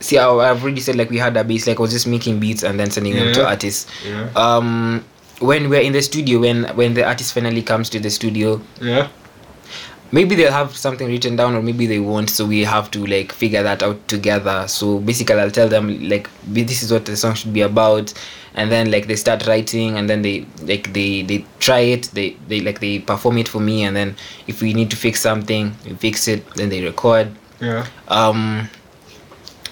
see, 0.00 0.18
I, 0.18 0.28
I've 0.28 0.62
already 0.62 0.80
said 0.80 0.96
like 0.96 1.10
we 1.10 1.18
had 1.18 1.36
a 1.36 1.44
bass. 1.44 1.66
Like 1.66 1.78
I 1.78 1.82
was 1.82 1.92
just 1.92 2.06
making 2.06 2.38
beats 2.40 2.62
and 2.62 2.78
then 2.78 2.90
sending 2.90 3.14
them 3.14 3.32
to 3.34 3.46
artists. 3.46 3.86
Yeah. 4.06 4.28
Um. 4.36 5.04
When 5.40 5.68
we're 5.68 5.82
in 5.84 5.92
the 5.92 6.00
studio, 6.02 6.40
when 6.40 6.64
when 6.76 6.94
the 6.94 7.04
artist 7.04 7.34
finally 7.34 7.62
comes 7.62 7.90
to 7.90 8.00
the 8.00 8.08
studio, 8.10 8.60
Yeah. 8.80 9.08
Maybe 10.12 10.34
they'll 10.34 10.52
have 10.52 10.76
something 10.76 11.08
written 11.08 11.36
down 11.36 11.54
or 11.54 11.62
maybe 11.62 11.86
they 11.86 11.98
won't 11.98 12.30
so 12.30 12.46
we 12.46 12.62
have 12.64 12.90
to 12.90 13.04
like 13.06 13.32
figure 13.32 13.62
that 13.62 13.82
out 13.82 14.06
together 14.08 14.64
so 14.68 14.98
basically 15.00 15.34
i'll 15.36 15.50
tell 15.50 15.68
them 15.68 16.08
like 16.08 16.28
this 16.46 16.82
is 16.82 16.92
what 16.92 17.04
the 17.06 17.16
song 17.16 17.34
should 17.34 17.52
be 17.52 17.60
about 17.62 18.12
and 18.54 18.70
then 18.70 18.90
like 18.90 19.06
they 19.08 19.16
start 19.16 19.46
writing 19.46 19.98
and 19.98 20.08
then 20.08 20.22
they 20.22 20.46
like 20.62 20.92
they 20.92 21.22
they 21.22 21.44
try 21.58 21.80
it 21.80 22.04
they 22.14 22.30
they 22.48 22.60
like 22.60 22.78
they 22.80 23.00
perform 23.00 23.36
it 23.38 23.48
for 23.48 23.60
me 23.60 23.82
and 23.84 23.96
then 23.96 24.14
if 24.46 24.62
we 24.62 24.72
need 24.72 24.90
to 24.90 24.96
fix 24.96 25.20
something 25.20 25.74
we 25.84 25.92
fix 25.94 26.28
it 26.28 26.48
then 26.54 26.68
they 26.68 26.82
record 26.84 27.28
Yeah. 27.60 27.86
um 28.08 28.68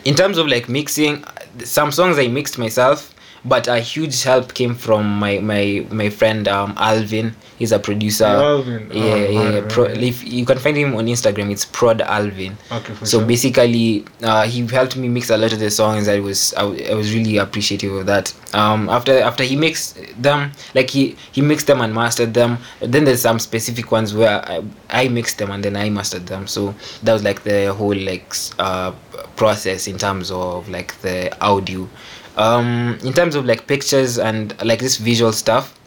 in 0.05 0.15
terms 0.15 0.37
of 0.39 0.47
like 0.49 0.69
mixing 0.69 1.25
some 1.63 1.93
songs 1.93 2.19
i 2.19 2.27
mixed 2.27 2.59
myself 2.59 3.14
but 3.45 3.69
a 3.69 3.79
huge 3.79 4.23
help 4.23 4.55
came 4.55 4.75
from 4.75 5.19
my 5.19 5.39
my 5.39 5.87
my 5.91 6.09
friend 6.11 6.49
um 6.49 6.75
alvin. 6.79 7.35
He's 7.59 7.71
a 7.73 7.79
producer. 7.79 8.25
Alvin. 8.25 8.91
yeah 8.93 9.05
Oh, 9.05 9.15
yeah. 9.31 9.55
right, 9.61 9.69
Pro, 9.69 9.85
right. 9.85 9.97
if 10.03 10.25
you 10.25 10.45
can 10.45 10.59
find 10.59 10.77
him 10.77 10.95
on 10.97 11.07
instagram 11.07 11.51
it's 11.53 11.65
prod 11.65 12.01
alvin. 12.01 12.57
Okay, 12.73 12.95
for 12.95 13.07
so 13.07 13.19
sure. 13.19 13.27
basically 13.27 14.05
uh, 14.23 14.43
he 14.45 14.67
helped 14.67 14.97
me 14.97 15.09
mix 15.09 15.31
a 15.31 15.37
lot 15.37 15.53
of 15.53 15.59
the 15.61 15.71
songs. 15.71 16.09
I 16.09 16.21
was 16.21 16.53
I, 16.55 16.63
I 16.91 16.95
was 16.95 17.15
really 17.15 17.37
appreciative 17.39 17.93
of 17.93 18.07
that. 18.07 18.35
Um 18.55 18.89
after 18.89 19.19
after 19.21 19.45
he 19.45 19.57
mixed 19.57 19.99
them 20.21 20.53
like 20.75 20.91
he 20.91 21.17
he 21.33 21.41
mixed 21.43 21.67
them 21.67 21.81
and 21.81 21.95
mastered 21.95 22.35
them 22.35 22.59
then 22.81 23.05
there's 23.05 23.21
some 23.23 23.39
specific 23.39 23.91
ones 23.93 24.15
where 24.15 24.45
i, 24.49 24.63
I 24.91 25.09
mixed 25.09 25.39
them 25.39 25.51
and 25.51 25.63
then 25.65 25.77
i 25.77 25.91
mastered 25.91 26.27
them. 26.27 26.47
So 26.47 26.75
that 27.03 27.13
was 27.13 27.23
like 27.23 27.43
the 27.45 27.73
whole 27.75 27.95
like 27.95 28.35
uh 28.59 28.93
process 29.37 29.87
in 29.87 29.99
terms 29.99 30.31
of 30.31 30.69
like 30.69 31.01
the 31.03 31.37
audio 31.45 31.89
um 32.37 32.99
in 33.05 33.13
terms 33.13 33.35
of 33.35 33.45
like 33.45 33.67
pictures 33.67 34.19
and 34.19 34.55
like 34.65 34.81
this 34.81 34.97
visual 34.97 35.33
stuff 35.33 35.79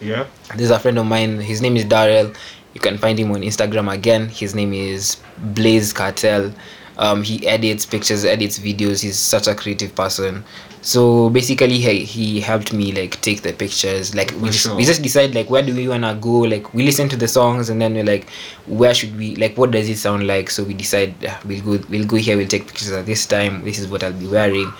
Yeah. 0.00 0.26
there's 0.56 0.70
a 0.70 0.78
friend 0.78 0.98
of 0.98 1.06
mine 1.06 1.40
his 1.40 1.60
name 1.62 1.76
is 1.76 1.84
Darrell. 1.84 2.32
You 2.74 2.80
can 2.80 2.98
find 2.98 3.18
him 3.18 3.30
on 3.32 3.40
Instagram 3.40 3.90
again. 3.90 4.28
His 4.28 4.54
name 4.54 4.74
is 4.74 5.16
Blaze 5.38 5.94
Cartel. 5.94 6.52
Um, 6.98 7.22
he 7.22 7.46
edits 7.48 7.86
pictures 7.86 8.22
edits 8.26 8.58
videos. 8.58 9.00
He's 9.02 9.18
such 9.18 9.46
a 9.48 9.54
creative 9.54 9.94
person. 9.94 10.44
So 10.82 11.30
basically 11.30 11.78
he, 11.78 12.04
he 12.04 12.40
helped 12.40 12.74
me 12.74 12.92
like 12.92 13.18
take 13.22 13.40
the 13.40 13.54
pictures. 13.54 14.14
Like 14.14 14.30
we 14.32 14.38
For 14.40 14.46
just, 14.52 14.58
sure. 14.64 14.76
we 14.76 14.84
just 14.84 15.00
decide 15.02 15.34
like 15.34 15.48
where 15.48 15.62
do 15.62 15.74
we 15.74 15.88
wanna 15.88 16.14
go? 16.20 16.40
Like 16.40 16.74
we 16.74 16.84
listen 16.84 17.08
to 17.08 17.16
the 17.16 17.28
songs 17.28 17.70
and 17.70 17.80
then 17.80 17.94
we're 17.94 18.04
like 18.04 18.28
where 18.66 18.92
should 18.92 19.16
we 19.16 19.34
like 19.36 19.56
what 19.56 19.70
does 19.70 19.88
it 19.88 19.96
sound 19.96 20.26
like? 20.26 20.50
So 20.50 20.62
we 20.62 20.74
decide 20.74 21.14
"Ah, 21.26 21.40
we'll 21.46 21.62
go 21.64 21.82
we'll 21.88 22.06
go 22.06 22.16
here 22.16 22.36
we'll 22.36 22.46
take 22.46 22.66
pictures 22.66 22.92
at 22.92 23.06
this 23.06 23.24
time. 23.24 23.64
This 23.64 23.78
is 23.78 23.88
what 23.88 24.04
I'll 24.04 24.12
be 24.12 24.28
wearing 24.28 24.70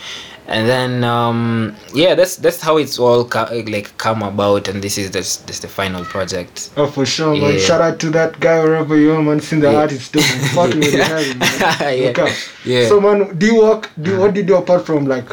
and 0.48 0.68
then 0.68 1.02
um 1.02 1.74
yeah 1.92 2.14
that's 2.14 2.36
that's 2.36 2.60
how 2.60 2.76
it's 2.76 2.98
all 2.98 3.24
like 3.66 3.96
come 3.98 4.22
about 4.22 4.68
and 4.68 4.80
this 4.82 4.96
is 4.96 5.10
just 5.10 5.46
just 5.46 5.62
the 5.62 5.68
final 5.68 6.04
project 6.04 6.70
Oh, 6.76 6.86
for 6.86 7.04
sure, 7.06 7.34
man. 7.34 7.54
Yeah. 7.54 7.58
Shout 7.60 7.80
out 7.80 7.98
to 8.00 8.10
that 8.10 8.38
guy 8.38 8.62
wherever 8.62 8.96
you 8.96 9.12
are, 9.14 9.22
man. 9.22 9.40
Seeing 9.40 9.60
the 9.62 9.72
Yeah. 9.72 9.78
artist 9.80 10.12
doing 10.12 10.24
fucking 10.54 10.78
with 10.80 10.94
man. 10.94 11.40
Yeah. 11.98 12.34
Yeah. 12.64 12.88
So, 12.88 13.00
man, 13.00 13.36
do 13.38 13.46
you 13.46 13.62
work? 13.62 13.90
Do 14.00 14.10
you, 14.12 14.20
what 14.20 14.34
did 14.34 14.40
you 14.42 14.46
do 14.54 14.56
apart 14.56 14.84
from 14.86 15.06
like, 15.06 15.28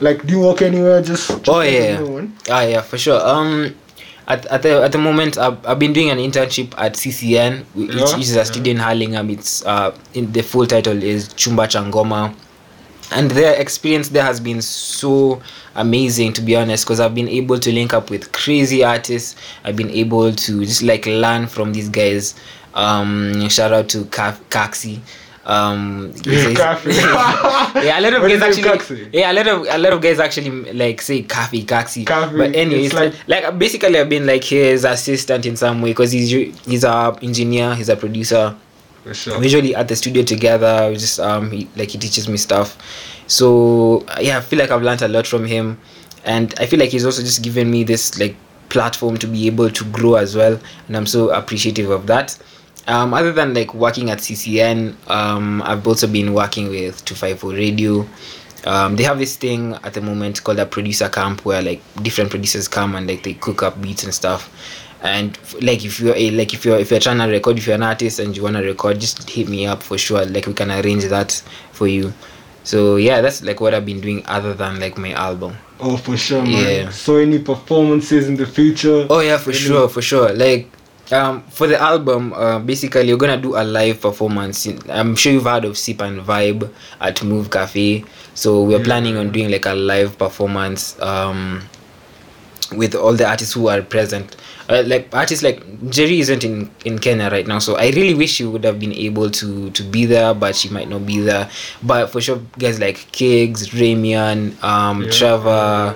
like, 0.00 0.26
do 0.26 0.34
you 0.34 0.40
work 0.40 0.60
anywhere? 0.62 1.00
Just, 1.02 1.28
just 1.28 1.48
Oh, 1.48 1.60
yeah. 1.60 2.00
ah 2.50 2.62
yeah 2.62 2.80
for 2.82 2.98
sure 2.98 3.20
um 3.26 3.74
at, 4.28 4.46
at 4.46 4.62
the 4.62 4.82
at 4.84 4.92
the 4.92 4.98
moment 4.98 5.36
I've, 5.38 5.64
I've 5.66 5.78
been 5.78 5.92
doing 5.92 6.10
an 6.10 6.18
internship 6.18 6.74
at 6.78 6.94
CCN 6.94 7.64
which, 7.74 7.90
Yeah, 7.90 8.02
which 8.04 8.18
is 8.20 8.36
a 8.36 8.44
studio 8.44 8.72
in 8.72 8.78
Hurlingham 8.78 9.30
it's 9.30 9.64
uh 9.66 9.96
in 10.14 10.30
the 10.32 10.42
full 10.42 10.66
title 10.66 11.02
is 11.02 11.32
Chumba 11.34 11.66
Cha 11.66 11.82
Ngoma 11.84 12.34
and 13.12 13.30
their 13.30 13.60
experience 13.60 14.08
there 14.10 14.22
has 14.24 14.40
been 14.40 14.60
so 14.62 15.40
amazing 15.74 16.32
to 16.32 16.42
be 16.42 16.54
honest 16.56 16.84
because 16.84 17.00
i've 17.00 17.14
been 17.14 17.28
able 17.28 17.58
to 17.58 17.72
link 17.72 17.92
up 17.94 18.10
with 18.10 18.30
crazy 18.32 18.84
artists. 18.84 19.36
I've 19.64 19.76
been 19.76 19.90
able 19.90 20.32
to 20.32 20.64
just 20.64 20.82
like 20.82 21.06
learn 21.06 21.46
from 21.46 21.72
these 21.72 21.88
guys. 21.88 22.34
Um 22.74 23.48
shout 23.48 23.72
out 23.72 23.88
to 23.90 24.04
Ka- 24.06 24.38
kaxi. 24.50 25.00
Um 25.44 26.12
yeah 26.24 26.78
a 27.98 28.00
lot 28.00 28.14
of 28.14 28.22
guys 28.22 28.42
actually 28.42 28.62
Kaxi? 28.62 29.10
yeah 29.12 29.32
a 29.32 29.34
lot 29.34 29.48
of 29.48 29.66
a 29.68 29.78
lot 29.78 29.92
of 29.92 30.00
guys 30.00 30.20
actually 30.20 30.50
like 30.72 31.02
say 31.02 31.22
kafi 31.24 31.64
kaxi. 31.64 32.04
But 32.06 32.54
anyway 32.54 32.84
it's 32.84 32.94
it's 32.94 33.26
like, 33.28 33.42
like 33.44 33.58
basically 33.58 33.98
i've 33.98 34.08
been 34.08 34.24
like 34.26 34.44
his 34.44 34.84
assistant 34.84 35.44
in 35.46 35.56
some 35.56 35.82
way 35.82 35.90
because 35.90 36.12
he's 36.12 36.30
he's 36.64 36.84
a 36.84 37.16
engineer 37.22 37.74
he's 37.74 37.88
a 37.88 37.96
producer 37.96 38.54
Sure. 39.10 39.42
usually 39.42 39.74
at 39.74 39.88
the 39.88 39.96
studio 39.96 40.22
together 40.22 40.88
we 40.88 40.94
just 40.94 41.18
um 41.18 41.50
he, 41.50 41.68
like 41.76 41.90
he 41.90 41.98
teaches 41.98 42.28
me 42.28 42.36
stuff. 42.36 42.78
So 43.26 44.04
yeah 44.20 44.38
i 44.38 44.40
feel 44.40 44.58
like 44.58 44.70
i've 44.70 44.82
learned 44.82 45.02
a 45.02 45.08
lot 45.08 45.26
from 45.26 45.44
him. 45.44 45.78
And 46.24 46.54
i 46.60 46.66
feel 46.66 46.78
like 46.78 46.90
he's 46.90 47.04
also 47.04 47.22
just 47.22 47.42
given 47.42 47.70
me 47.70 47.82
this 47.82 48.18
like 48.18 48.36
platform 48.68 49.16
to 49.18 49.26
be 49.26 49.46
able 49.48 49.70
to 49.70 49.84
grow 49.86 50.14
as 50.14 50.36
well. 50.36 50.58
And 50.86 50.96
i'm 50.96 51.06
so 51.06 51.30
appreciative 51.30 51.90
of 51.90 52.06
that. 52.06 52.38
Um 52.86 53.12
other 53.12 53.32
than 53.32 53.54
like 53.54 53.74
working 53.74 54.10
at 54.10 54.18
ccn 54.18 54.94
um 55.08 55.62
i've 55.62 55.86
also 55.86 56.06
been 56.06 56.32
working 56.32 56.68
with 56.68 57.04
254 57.04 57.52
radio. 57.52 58.06
Um, 58.64 58.94
they 58.94 59.02
have 59.02 59.18
this 59.18 59.34
thing 59.34 59.74
at 59.82 59.94
the 59.94 60.00
moment 60.00 60.44
called 60.44 60.60
a 60.60 60.66
producer 60.66 61.08
camp 61.08 61.44
where 61.44 61.60
like 61.60 61.82
different 62.04 62.30
producers 62.30 62.68
come 62.68 62.94
and 62.94 63.08
like 63.08 63.24
they 63.24 63.34
cook 63.34 63.60
up 63.64 63.82
beats 63.82 64.04
and 64.04 64.14
stuff 64.14 64.48
and 65.02 65.36
like 65.62 65.84
if 65.84 65.98
you're 66.00 66.14
a, 66.16 66.30
like 66.30 66.54
if 66.54 66.64
you're 66.64 66.78
if 66.78 66.90
you're 66.90 67.00
trying 67.00 67.18
to 67.18 67.24
record 67.26 67.58
if 67.58 67.66
you're 67.66 67.74
an 67.76 67.82
artist 67.82 68.18
and 68.20 68.36
you 68.36 68.42
want 68.42 68.56
to 68.56 68.62
record 68.62 69.00
just 69.00 69.28
hit 69.28 69.48
me 69.48 69.66
up 69.66 69.82
for 69.82 69.98
sure 69.98 70.24
like 70.26 70.46
we 70.46 70.54
can 70.54 70.70
arrange 70.70 71.04
that 71.06 71.32
for 71.72 71.88
you 71.88 72.12
so 72.64 72.96
yeah 72.96 73.20
that's 73.20 73.42
like 73.42 73.60
what 73.60 73.74
i've 73.74 73.84
been 73.84 74.00
doing 74.00 74.22
other 74.26 74.54
than 74.54 74.78
like 74.80 74.96
my 74.98 75.12
album 75.12 75.54
Oh, 75.84 75.96
for 75.96 76.16
sure, 76.16 76.42
man. 76.44 76.52
Yeah. 76.84 76.90
So, 76.90 77.16
any 77.16 77.40
performances 77.40 78.28
in 78.28 78.36
the 78.36 78.46
future? 78.46 79.04
oh 79.10 79.18
yeah 79.18 79.36
for 79.38 79.50
Any- 79.50 79.58
sure 79.58 79.88
for 79.88 80.00
sure 80.00 80.32
like 80.32 80.70
um 81.10 81.42
for 81.50 81.66
the 81.66 81.76
album 81.80 82.32
uh, 82.34 82.60
basically 82.60 83.02
you're 83.08 83.18
gonna 83.18 83.36
do 83.40 83.56
a 83.56 83.64
live 83.64 84.00
performance 84.00 84.66
i'm 84.88 85.16
sure 85.16 85.32
you've 85.32 85.42
heard 85.44 85.64
of 85.64 85.76
sip 85.76 86.00
and 86.00 86.20
vibe 86.20 86.70
at 87.00 87.22
move 87.24 87.50
cafe 87.50 88.04
so 88.34 88.62
we're 88.62 88.78
Yeah. 88.78 88.84
planning 88.84 89.16
on 89.16 89.32
doing 89.32 89.50
like 89.50 89.66
a 89.66 89.74
live 89.74 90.16
performance 90.16 90.96
um 91.02 91.60
with 92.74 92.94
all 92.94 93.12
the 93.14 93.26
artists 93.28 93.54
who 93.54 93.68
are 93.68 93.82
present 93.82 94.36
uh, 94.68 94.82
like 94.86 95.08
artists 95.12 95.42
like 95.42 95.60
Njeri 95.82 96.20
isn't 96.20 96.44
in 96.44 96.70
in 96.84 96.98
kenya 96.98 97.28
right 97.30 97.46
now 97.46 97.58
so 97.58 97.76
i 97.76 97.90
really 97.90 98.14
wish 98.14 98.32
she 98.34 98.44
would 98.44 98.64
have 98.64 98.78
been 98.78 98.92
able 98.94 99.30
to 99.30 99.70
to 99.70 99.82
be 99.82 100.06
there 100.06 100.32
but 100.34 100.54
she 100.56 100.68
might 100.68 100.88
not 100.88 101.04
be 101.04 101.20
there 101.20 101.48
but 101.82 102.06
for 102.10 102.20
sure 102.20 102.40
guys 102.58 102.78
like 102.80 102.96
kigs 103.12 103.68
ramian 103.70 104.54
um 104.62 105.02
Yeah. 105.02 105.10
trevor 105.10 105.94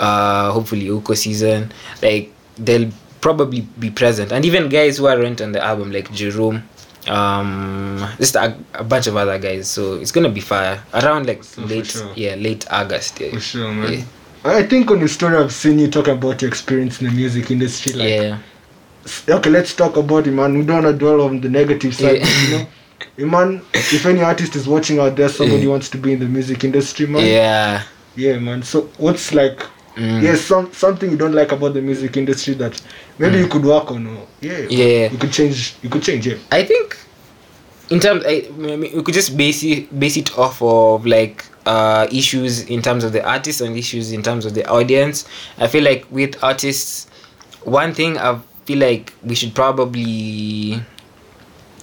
uh 0.00 0.50
hopefully 0.52 0.86
uko 0.86 1.16
season 1.16 1.72
like 2.02 2.32
they'll 2.58 2.90
probably 3.20 3.62
be 3.78 3.90
present 3.90 4.32
and 4.32 4.44
even 4.44 4.68
guys 4.68 4.98
who 4.98 5.06
aren't 5.06 5.40
on 5.40 5.52
the 5.52 5.62
album 5.62 5.90
like 5.90 6.10
jerome 6.12 6.62
um 7.08 8.06
just 8.18 8.36
a, 8.36 8.56
a 8.74 8.84
bunch 8.84 9.06
of 9.06 9.16
other 9.16 9.38
guys 9.38 9.68
so 9.70 9.94
it's 9.94 10.12
gonna 10.12 10.28
be 10.28 10.40
fire 10.40 10.82
around 10.94 11.26
like 11.26 11.42
So 11.42 11.62
late 11.62 11.86
sure. 11.86 12.12
yeah 12.14 12.34
late 12.36 12.66
august 12.70 13.18
yeah 13.20 13.30
For 13.32 13.40
sure, 13.40 13.72
man. 13.72 13.92
Yeah. 13.92 14.04
I 14.44 14.62
think 14.62 14.90
on 14.90 14.98
your 15.00 15.08
story, 15.08 15.36
I've 15.36 15.52
seen 15.52 15.78
you 15.78 15.88
talk 15.90 16.08
about 16.08 16.40
your 16.42 16.48
experience 16.48 17.00
in 17.00 17.08
the 17.08 17.12
music 17.12 17.50
industry. 17.50 17.92
Like, 17.92 18.08
yeah 18.08 18.38
okay, 19.28 19.50
let's 19.50 19.74
talk 19.74 19.96
about 19.96 20.26
it, 20.26 20.32
man. 20.32 20.56
We 20.58 20.64
don't 20.64 20.82
want 20.84 20.94
to 20.94 20.98
dwell 20.98 21.22
on 21.22 21.40
the 21.40 21.48
negative 21.48 21.94
side, 21.94 22.18
Yeah. 22.18 22.42
you 22.48 22.58
know. 22.58 22.66
Man, 23.30 23.62
if 23.74 24.04
any 24.06 24.22
artist 24.22 24.56
is 24.56 24.66
watching 24.66 24.98
out 24.98 25.16
there, 25.16 25.28
somebody 25.28 25.62
Yeah. 25.62 25.68
wants 25.70 25.88
to 25.90 25.98
be 25.98 26.12
in 26.12 26.18
the 26.18 26.26
music 26.26 26.64
industry, 26.64 27.06
man. 27.06 27.24
yeah 27.24 27.82
Yeah, 28.16 28.38
man. 28.38 28.62
So, 28.62 28.88
what's 28.98 29.32
like, 29.34 29.62
Mm. 29.96 30.22
Yes, 30.22 30.42
some 30.42 30.72
something 30.72 31.10
you 31.10 31.16
don't 31.16 31.32
like 31.34 31.50
about 31.50 31.74
the 31.74 31.82
music 31.82 32.16
industry 32.16 32.54
that 32.54 32.80
maybe 33.18 33.38
you 33.38 33.48
could 33.48 33.64
work 33.64 33.90
on. 33.90 34.06
Or, 34.06 34.26
yeah, 34.40 34.58
Mm. 34.58 34.66
Yeah. 34.70 35.10
You 35.10 35.18
could 35.18 35.32
change. 35.32 35.74
You 35.82 35.90
could 35.90 36.02
change. 36.04 36.24
Yeah. 36.24 36.36
I 36.52 36.62
think 36.62 36.96
in 37.90 37.98
terms, 37.98 38.22
I, 38.24 38.46
we 38.56 39.02
could 39.02 39.14
just 39.14 39.36
base 39.36 39.64
it 39.64 39.90
base 39.98 40.16
it 40.16 40.38
off 40.38 40.62
of 40.62 41.04
like 41.04 41.44
uh 41.68 42.06
issues 42.10 42.64
in 42.70 42.80
terms 42.80 43.04
of 43.04 43.12
the 43.12 43.22
artists 43.28 43.60
and 43.60 43.76
issues 43.76 44.12
in 44.12 44.22
terms 44.22 44.46
of 44.46 44.54
the 44.54 44.64
audience. 44.68 45.26
I 45.58 45.66
feel 45.68 45.84
like 45.84 46.06
with 46.10 46.42
artists, 46.42 47.06
one 47.64 47.92
thing 47.92 48.16
I 48.18 48.40
feel 48.64 48.78
like 48.78 49.12
we 49.22 49.34
should 49.34 49.54
probably 49.54 50.80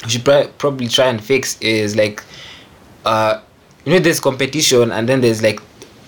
we 0.03 0.09
should 0.09 0.25
pri- 0.25 0.49
probably 0.57 0.87
try 0.87 1.07
and 1.07 1.21
fix 1.23 1.59
is 1.61 1.95
like 1.95 2.23
uh 3.05 3.39
you 3.85 3.93
know 3.93 3.99
there's 3.99 4.19
competition 4.19 4.91
and 4.91 5.07
then 5.07 5.21
there's 5.21 5.41
like 5.43 5.59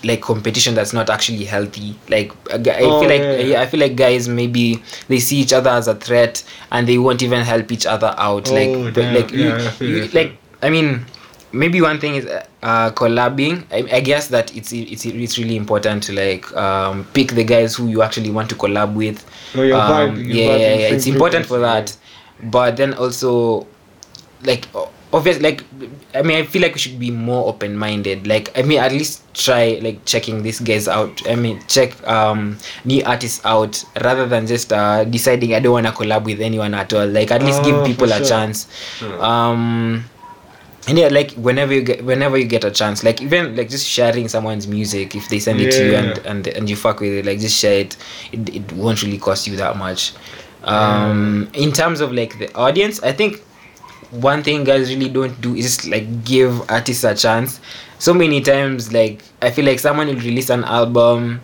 like 0.03 0.21
competition 0.21 0.75
that's 0.75 0.93
not 0.93 1.09
actually 1.09 1.43
healthy 1.45 1.95
like 2.09 2.31
i 2.51 2.79
Oh, 2.81 2.99
feel 3.01 3.09
like 3.09 3.47
yeah, 3.47 3.61
i 3.61 3.65
feel 3.65 3.79
like 3.79 3.95
guys 3.95 4.27
maybe 4.29 4.81
they 5.07 5.19
see 5.19 5.37
each 5.37 5.53
other 5.53 5.71
as 5.71 5.87
a 5.87 5.95
threat 5.95 6.43
and 6.71 6.87
they 6.87 6.97
won't 6.97 7.21
even 7.23 7.41
help 7.43 7.71
each 7.71 7.85
other 7.85 8.13
out 8.17 8.47
Oh, 8.49 8.53
like 8.53 8.93
damn. 8.93 9.13
like 9.15 9.31
you, 9.31 9.39
Yeah, 9.49 9.73
you- 9.81 10.03
I 10.03 10.07
feel 10.07 10.21
like 10.23 10.37
i 10.61 10.69
mean 10.69 11.05
maybe 11.53 11.81
one 11.81 11.99
thing 11.99 12.15
is 12.15 12.25
uh 12.25 12.89
collabing 12.91 13.63
I, 13.71 13.97
I 13.97 13.99
guess 14.01 14.27
that 14.29 14.55
it's 14.55 14.73
it's 14.73 15.05
it's 15.05 15.37
really 15.37 15.55
important 15.55 16.03
to 16.03 16.13
like 16.13 16.51
um 16.55 17.05
pick 17.13 17.31
the 17.31 17.43
guys 17.43 17.75
who 17.75 17.87
you 17.87 18.01
actually 18.01 18.31
want 18.31 18.49
to 18.49 18.55
collab 18.55 18.93
with 18.95 19.25
you're 19.53 19.73
um, 19.77 20.15
you're 20.17 20.25
yeah, 20.27 20.55
yeah, 20.57 20.73
yeah. 20.73 20.87
It's 20.89 21.07
important 21.07 21.45
for 21.45 21.59
that, 21.59 21.95
but 22.43 22.75
then 22.77 22.93
also, 22.93 23.65
like, 24.43 24.67
obviously, 25.13 25.41
like, 25.41 25.63
I 26.13 26.21
mean, 26.21 26.37
I 26.37 26.43
feel 26.45 26.61
like 26.61 26.73
we 26.73 26.79
should 26.79 26.99
be 26.99 27.11
more 27.11 27.47
open-minded. 27.47 28.27
Like, 28.27 28.55
I 28.57 28.61
mean, 28.61 28.79
at 28.79 28.91
least 28.91 29.23
try 29.33 29.79
like 29.81 30.03
checking 30.05 30.43
these 30.43 30.59
guys 30.59 30.87
out. 30.87 31.27
I 31.27 31.35
mean, 31.35 31.61
check 31.67 31.95
um 32.07 32.57
new 32.85 33.03
artists 33.05 33.43
out 33.45 33.83
rather 34.03 34.27
than 34.27 34.45
just 34.47 34.71
uh 34.73 35.05
deciding 35.05 35.55
I 35.55 35.59
don't 35.59 35.73
want 35.73 35.87
to 35.87 35.93
collab 35.93 36.25
with 36.25 36.41
anyone 36.41 36.73
at 36.73 36.93
all. 36.93 37.07
Like, 37.07 37.31
at 37.31 37.41
least 37.41 37.61
Oh, 37.61 37.63
give 37.63 37.85
people 37.85 38.11
a 38.11 38.17
sure. 38.17 38.27
chance. 38.27 38.67
Um. 39.19 40.03
And 40.87 40.97
yeah, 40.97 41.09
like 41.09 41.31
whenever 41.31 41.73
you 41.73 41.81
get 41.81 42.03
whenever 42.05 42.37
you 42.37 42.45
get 42.45 42.63
a 42.63 42.71
chance, 42.71 43.03
like 43.03 43.21
even 43.21 43.55
like 43.57 43.69
just 43.69 43.85
sharing 43.85 44.29
someone's 44.29 44.67
music 44.67 45.15
if 45.15 45.27
they 45.27 45.39
send 45.39 45.59
it 45.59 45.71
to 45.71 45.85
you 45.85 45.95
and 45.95 46.17
and 46.25 46.47
and 46.47 46.69
you 46.69 46.77
fuck 46.77 47.01
with 47.01 47.11
it, 47.11 47.25
like 47.25 47.39
just 47.39 47.59
share 47.59 47.81
it. 47.81 47.97
It, 48.31 48.55
it 48.55 48.71
won't 48.71 49.03
really 49.03 49.17
cost 49.17 49.47
you 49.47 49.57
that 49.57 49.75
much. 49.75 50.13
Um, 50.63 51.49
in 51.53 51.71
terms 51.71 51.99
of 51.99 52.13
like 52.13 52.39
the 52.39 52.53
audience, 52.55 53.01
I 53.03 53.11
think 53.11 53.41
one 54.11 54.43
thing 54.43 54.63
guys 54.63 54.89
really 54.89 55.09
don't 55.09 55.39
do 55.41 55.55
is 55.55 55.85
like 55.87 56.23
give 56.23 56.69
artists 56.69 57.03
a 57.03 57.13
chance. 57.15 57.59
So 57.99 58.13
many 58.13 58.41
times, 58.41 58.93
like 58.93 59.23
I 59.41 59.51
feel 59.51 59.65
like 59.65 59.79
someone 59.79 60.07
will 60.07 60.15
release 60.15 60.49
an 60.49 60.63
album, 60.63 61.41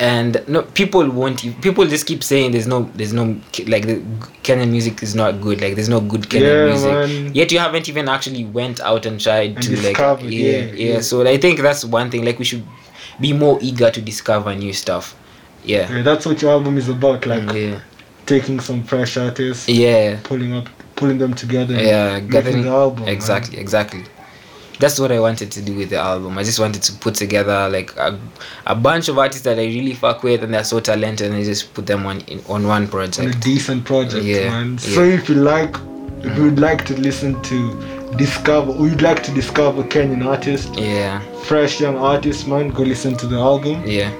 and 0.00 0.42
no 0.48 0.62
people 0.62 1.08
won't. 1.10 1.40
People 1.62 1.86
just 1.86 2.06
keep 2.06 2.22
saying 2.24 2.52
there's 2.52 2.66
no, 2.66 2.90
there's 2.94 3.12
no 3.12 3.24
like 3.66 3.86
the 3.86 3.96
Kenyan 4.42 4.70
music 4.70 5.02
is 5.02 5.14
not 5.14 5.40
good. 5.40 5.60
Like 5.60 5.74
there's 5.74 5.88
no 5.88 6.00
good 6.00 6.22
Kenyan 6.22 6.40
Yeah, 6.42 6.64
music. 6.66 6.90
man. 7.24 7.34
Yet 7.34 7.52
you 7.52 7.58
haven't 7.58 7.88
even 7.88 8.08
actually 8.08 8.44
went 8.44 8.80
out 8.80 9.06
and 9.06 9.20
tried 9.20 9.54
And 9.56 9.62
to 9.62 9.76
like 9.82 9.98
yeah, 9.98 10.28
yeah, 10.28 10.60
yeah. 10.72 11.00
So 11.00 11.26
I 11.26 11.36
think 11.38 11.60
that's 11.60 11.84
one 11.84 12.10
thing. 12.10 12.24
Like 12.24 12.38
we 12.38 12.44
should 12.44 12.64
be 13.20 13.32
more 13.32 13.58
eager 13.62 13.90
to 13.90 14.00
discover 14.00 14.54
new 14.54 14.72
stuff. 14.72 15.14
Yeah. 15.64 15.90
Yeah, 15.92 16.02
that's 16.02 16.26
what 16.26 16.42
your 16.42 16.50
album 16.52 16.76
is 16.78 16.88
about. 16.88 17.24
Like 17.26 17.52
Yeah. 17.52 17.80
taking 18.26 18.58
some 18.60 18.82
fresh 18.84 19.16
artists, 19.16 19.68
Yeah. 19.68 20.18
pulling 20.24 20.52
up, 20.54 20.68
pulling 20.96 21.18
them 21.18 21.34
together. 21.34 21.74
and 21.74 21.86
yeah 21.86 22.12
making 22.14 22.28
gathering 22.30 22.62
the 22.62 22.70
album. 22.70 23.04
man. 23.04 23.08
exactly 23.14 23.58
exactly 23.58 24.04
that's 24.78 24.98
what 24.98 25.12
i 25.12 25.20
wanted 25.20 25.50
to 25.50 25.60
do 25.62 25.76
with 25.76 25.90
the 25.90 25.96
album 25.96 26.36
i 26.38 26.42
just 26.42 26.58
wanted 26.58 26.82
to 26.82 26.92
put 26.94 27.14
together 27.14 27.68
like 27.68 27.94
a, 27.96 28.18
a 28.66 28.74
bunch 28.74 29.08
of 29.08 29.18
artists 29.18 29.42
that 29.44 29.58
i 29.58 29.64
really 29.64 29.94
fuck 29.94 30.22
with 30.22 30.42
and 30.42 30.52
they're 30.54 30.64
so 30.64 30.80
talented 30.80 31.28
and 31.28 31.36
i 31.36 31.44
just 31.44 31.72
put 31.74 31.86
them 31.86 32.04
on 32.06 32.20
in, 32.22 32.40
on 32.48 32.66
one 32.66 32.88
project. 32.88 33.18
on 33.20 33.26
a 33.28 33.32
decent 33.40 33.84
project, 33.84 34.24
Yeah, 34.24 34.48
man. 34.50 34.72
yeah. 34.72 34.78
So 34.78 35.02
if 35.04 35.28
you 35.28 35.36
like, 35.36 35.76
if 36.24 36.36
you 36.36 36.44
would 36.44 36.58
like 36.58 36.84
to 36.86 36.96
listen 36.96 37.40
to 37.42 38.12
discover, 38.16 38.72
or 38.72 38.88
you'd 38.88 39.02
like 39.02 39.22
to 39.24 39.30
discover 39.32 39.82
Kenyan 39.84 40.24
artists, 40.26 40.70
yeah 40.78 41.20
fresh 41.44 41.80
young 41.80 41.96
artists, 41.96 42.46
man, 42.46 42.68
go 42.68 42.82
listen 42.82 43.16
to 43.16 43.26
the 43.26 43.36
album. 43.36 43.82
yeah 43.86 44.10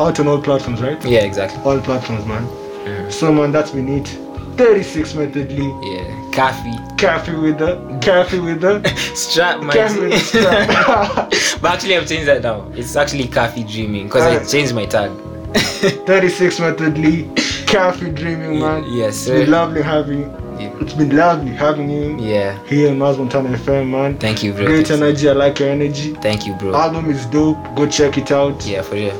Out 0.00 0.18
on 0.20 0.26
all 0.28 0.40
platforms, 0.40 0.80
right? 0.82 1.02
yeah 1.04 1.20
exactly 1.24 1.60
All 1.64 1.80
platforms, 1.80 2.24
man. 2.26 2.46
Mm. 2.84 3.12
So 3.12 3.32
man, 3.32 3.52
that's 3.52 3.70
been 3.70 3.88
it. 3.88 4.08
36 4.56 5.14
Method 5.14 5.50
Lee. 5.52 5.72
yeah 5.82 6.23
coffee 6.34 6.76
Cafe 6.96 7.34
with 7.34 7.58
the 7.58 7.98
cafe 8.00 8.38
with 8.46 8.60
the 8.60 8.82
strap 9.14 9.60
my 9.62 9.72
cafe 9.72 10.00
with 10.00 10.10
the 10.12 10.18
strap. 10.18 11.60
but 11.60 11.70
actually 11.72 11.96
i've 11.96 12.08
changed 12.08 12.26
that 12.28 12.42
now 12.42 12.70
it's 12.74 12.96
actually 12.96 13.28
coffee 13.28 13.64
dreaming 13.64 14.04
because 14.04 14.22
i 14.22 14.44
changed 14.44 14.74
my 14.74 14.86
tag 14.86 15.10
36 15.54 16.60
Method 16.60 16.98
Lee. 16.98 17.30
Cafe 17.66 18.10
dreaming, 18.10 18.58
man. 18.60 18.84
yes 18.88 19.08
It's 19.08 19.18
sir 19.26 19.38
been 19.40 19.50
lovely 19.50 19.82
having. 19.82 20.22
Yeah. 20.58 20.72
It's 20.80 20.94
been 20.94 21.14
lovely 21.16 21.52
having 21.52 21.90
you 21.90 22.18
yeah 22.18 22.58
here 22.66 22.88
in 22.88 22.98
Mars 22.98 23.18
Montana 23.18 23.50
FM, 23.58 23.90
man. 23.90 24.18
thank 24.18 24.42
you 24.42 24.52
bro 24.52 24.64
Great 24.66 24.90
energy. 24.90 25.28
I 25.28 25.32
like 25.32 25.58
your 25.60 25.68
energy. 25.70 26.14
thank 26.14 26.46
you 26.46 26.54
bro 26.54 26.74
Album 26.74 27.10
is 27.10 27.26
dope. 27.26 27.58
Go 27.76 27.86
check 27.88 28.16
it 28.18 28.32
out. 28.32 28.64
yeah 28.66 28.82
for 28.82 28.94
real 28.94 29.12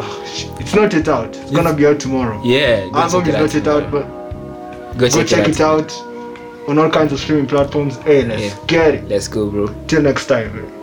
Oh. 0.00 0.56
It's 0.60 0.74
not 0.74 0.92
yet 0.92 1.08
out. 1.08 1.34
It's 1.36 1.50
gonna 1.50 1.72
be 1.74 1.86
out 1.86 1.98
tomorrow. 2.00 2.40
yeah 2.44 2.88
Album 2.94 3.22
is 3.22 3.32
not 3.34 3.42
out 3.42 3.54
yet 3.54 3.66
out, 3.68 3.90
but 3.90 4.02
go 4.98 5.08
go 5.08 5.24
check 5.24 5.48
it 5.48 5.54
tomorrow. 5.54 5.80
out 5.82 5.90
on 6.68 6.78
all 6.78 6.90
kinds 6.90 7.12
of 7.12 7.18
streaming 7.18 7.46
platforms. 7.46 7.96
Hey, 7.98 8.24
let's 8.24 8.42
Yeah. 8.42 8.66
get 8.66 8.94
it. 8.94 9.08
let's 9.08 9.26
go 9.28 9.50
bro 9.50 9.66
Till 9.86 10.02
next 10.02 10.26
time. 10.26 10.77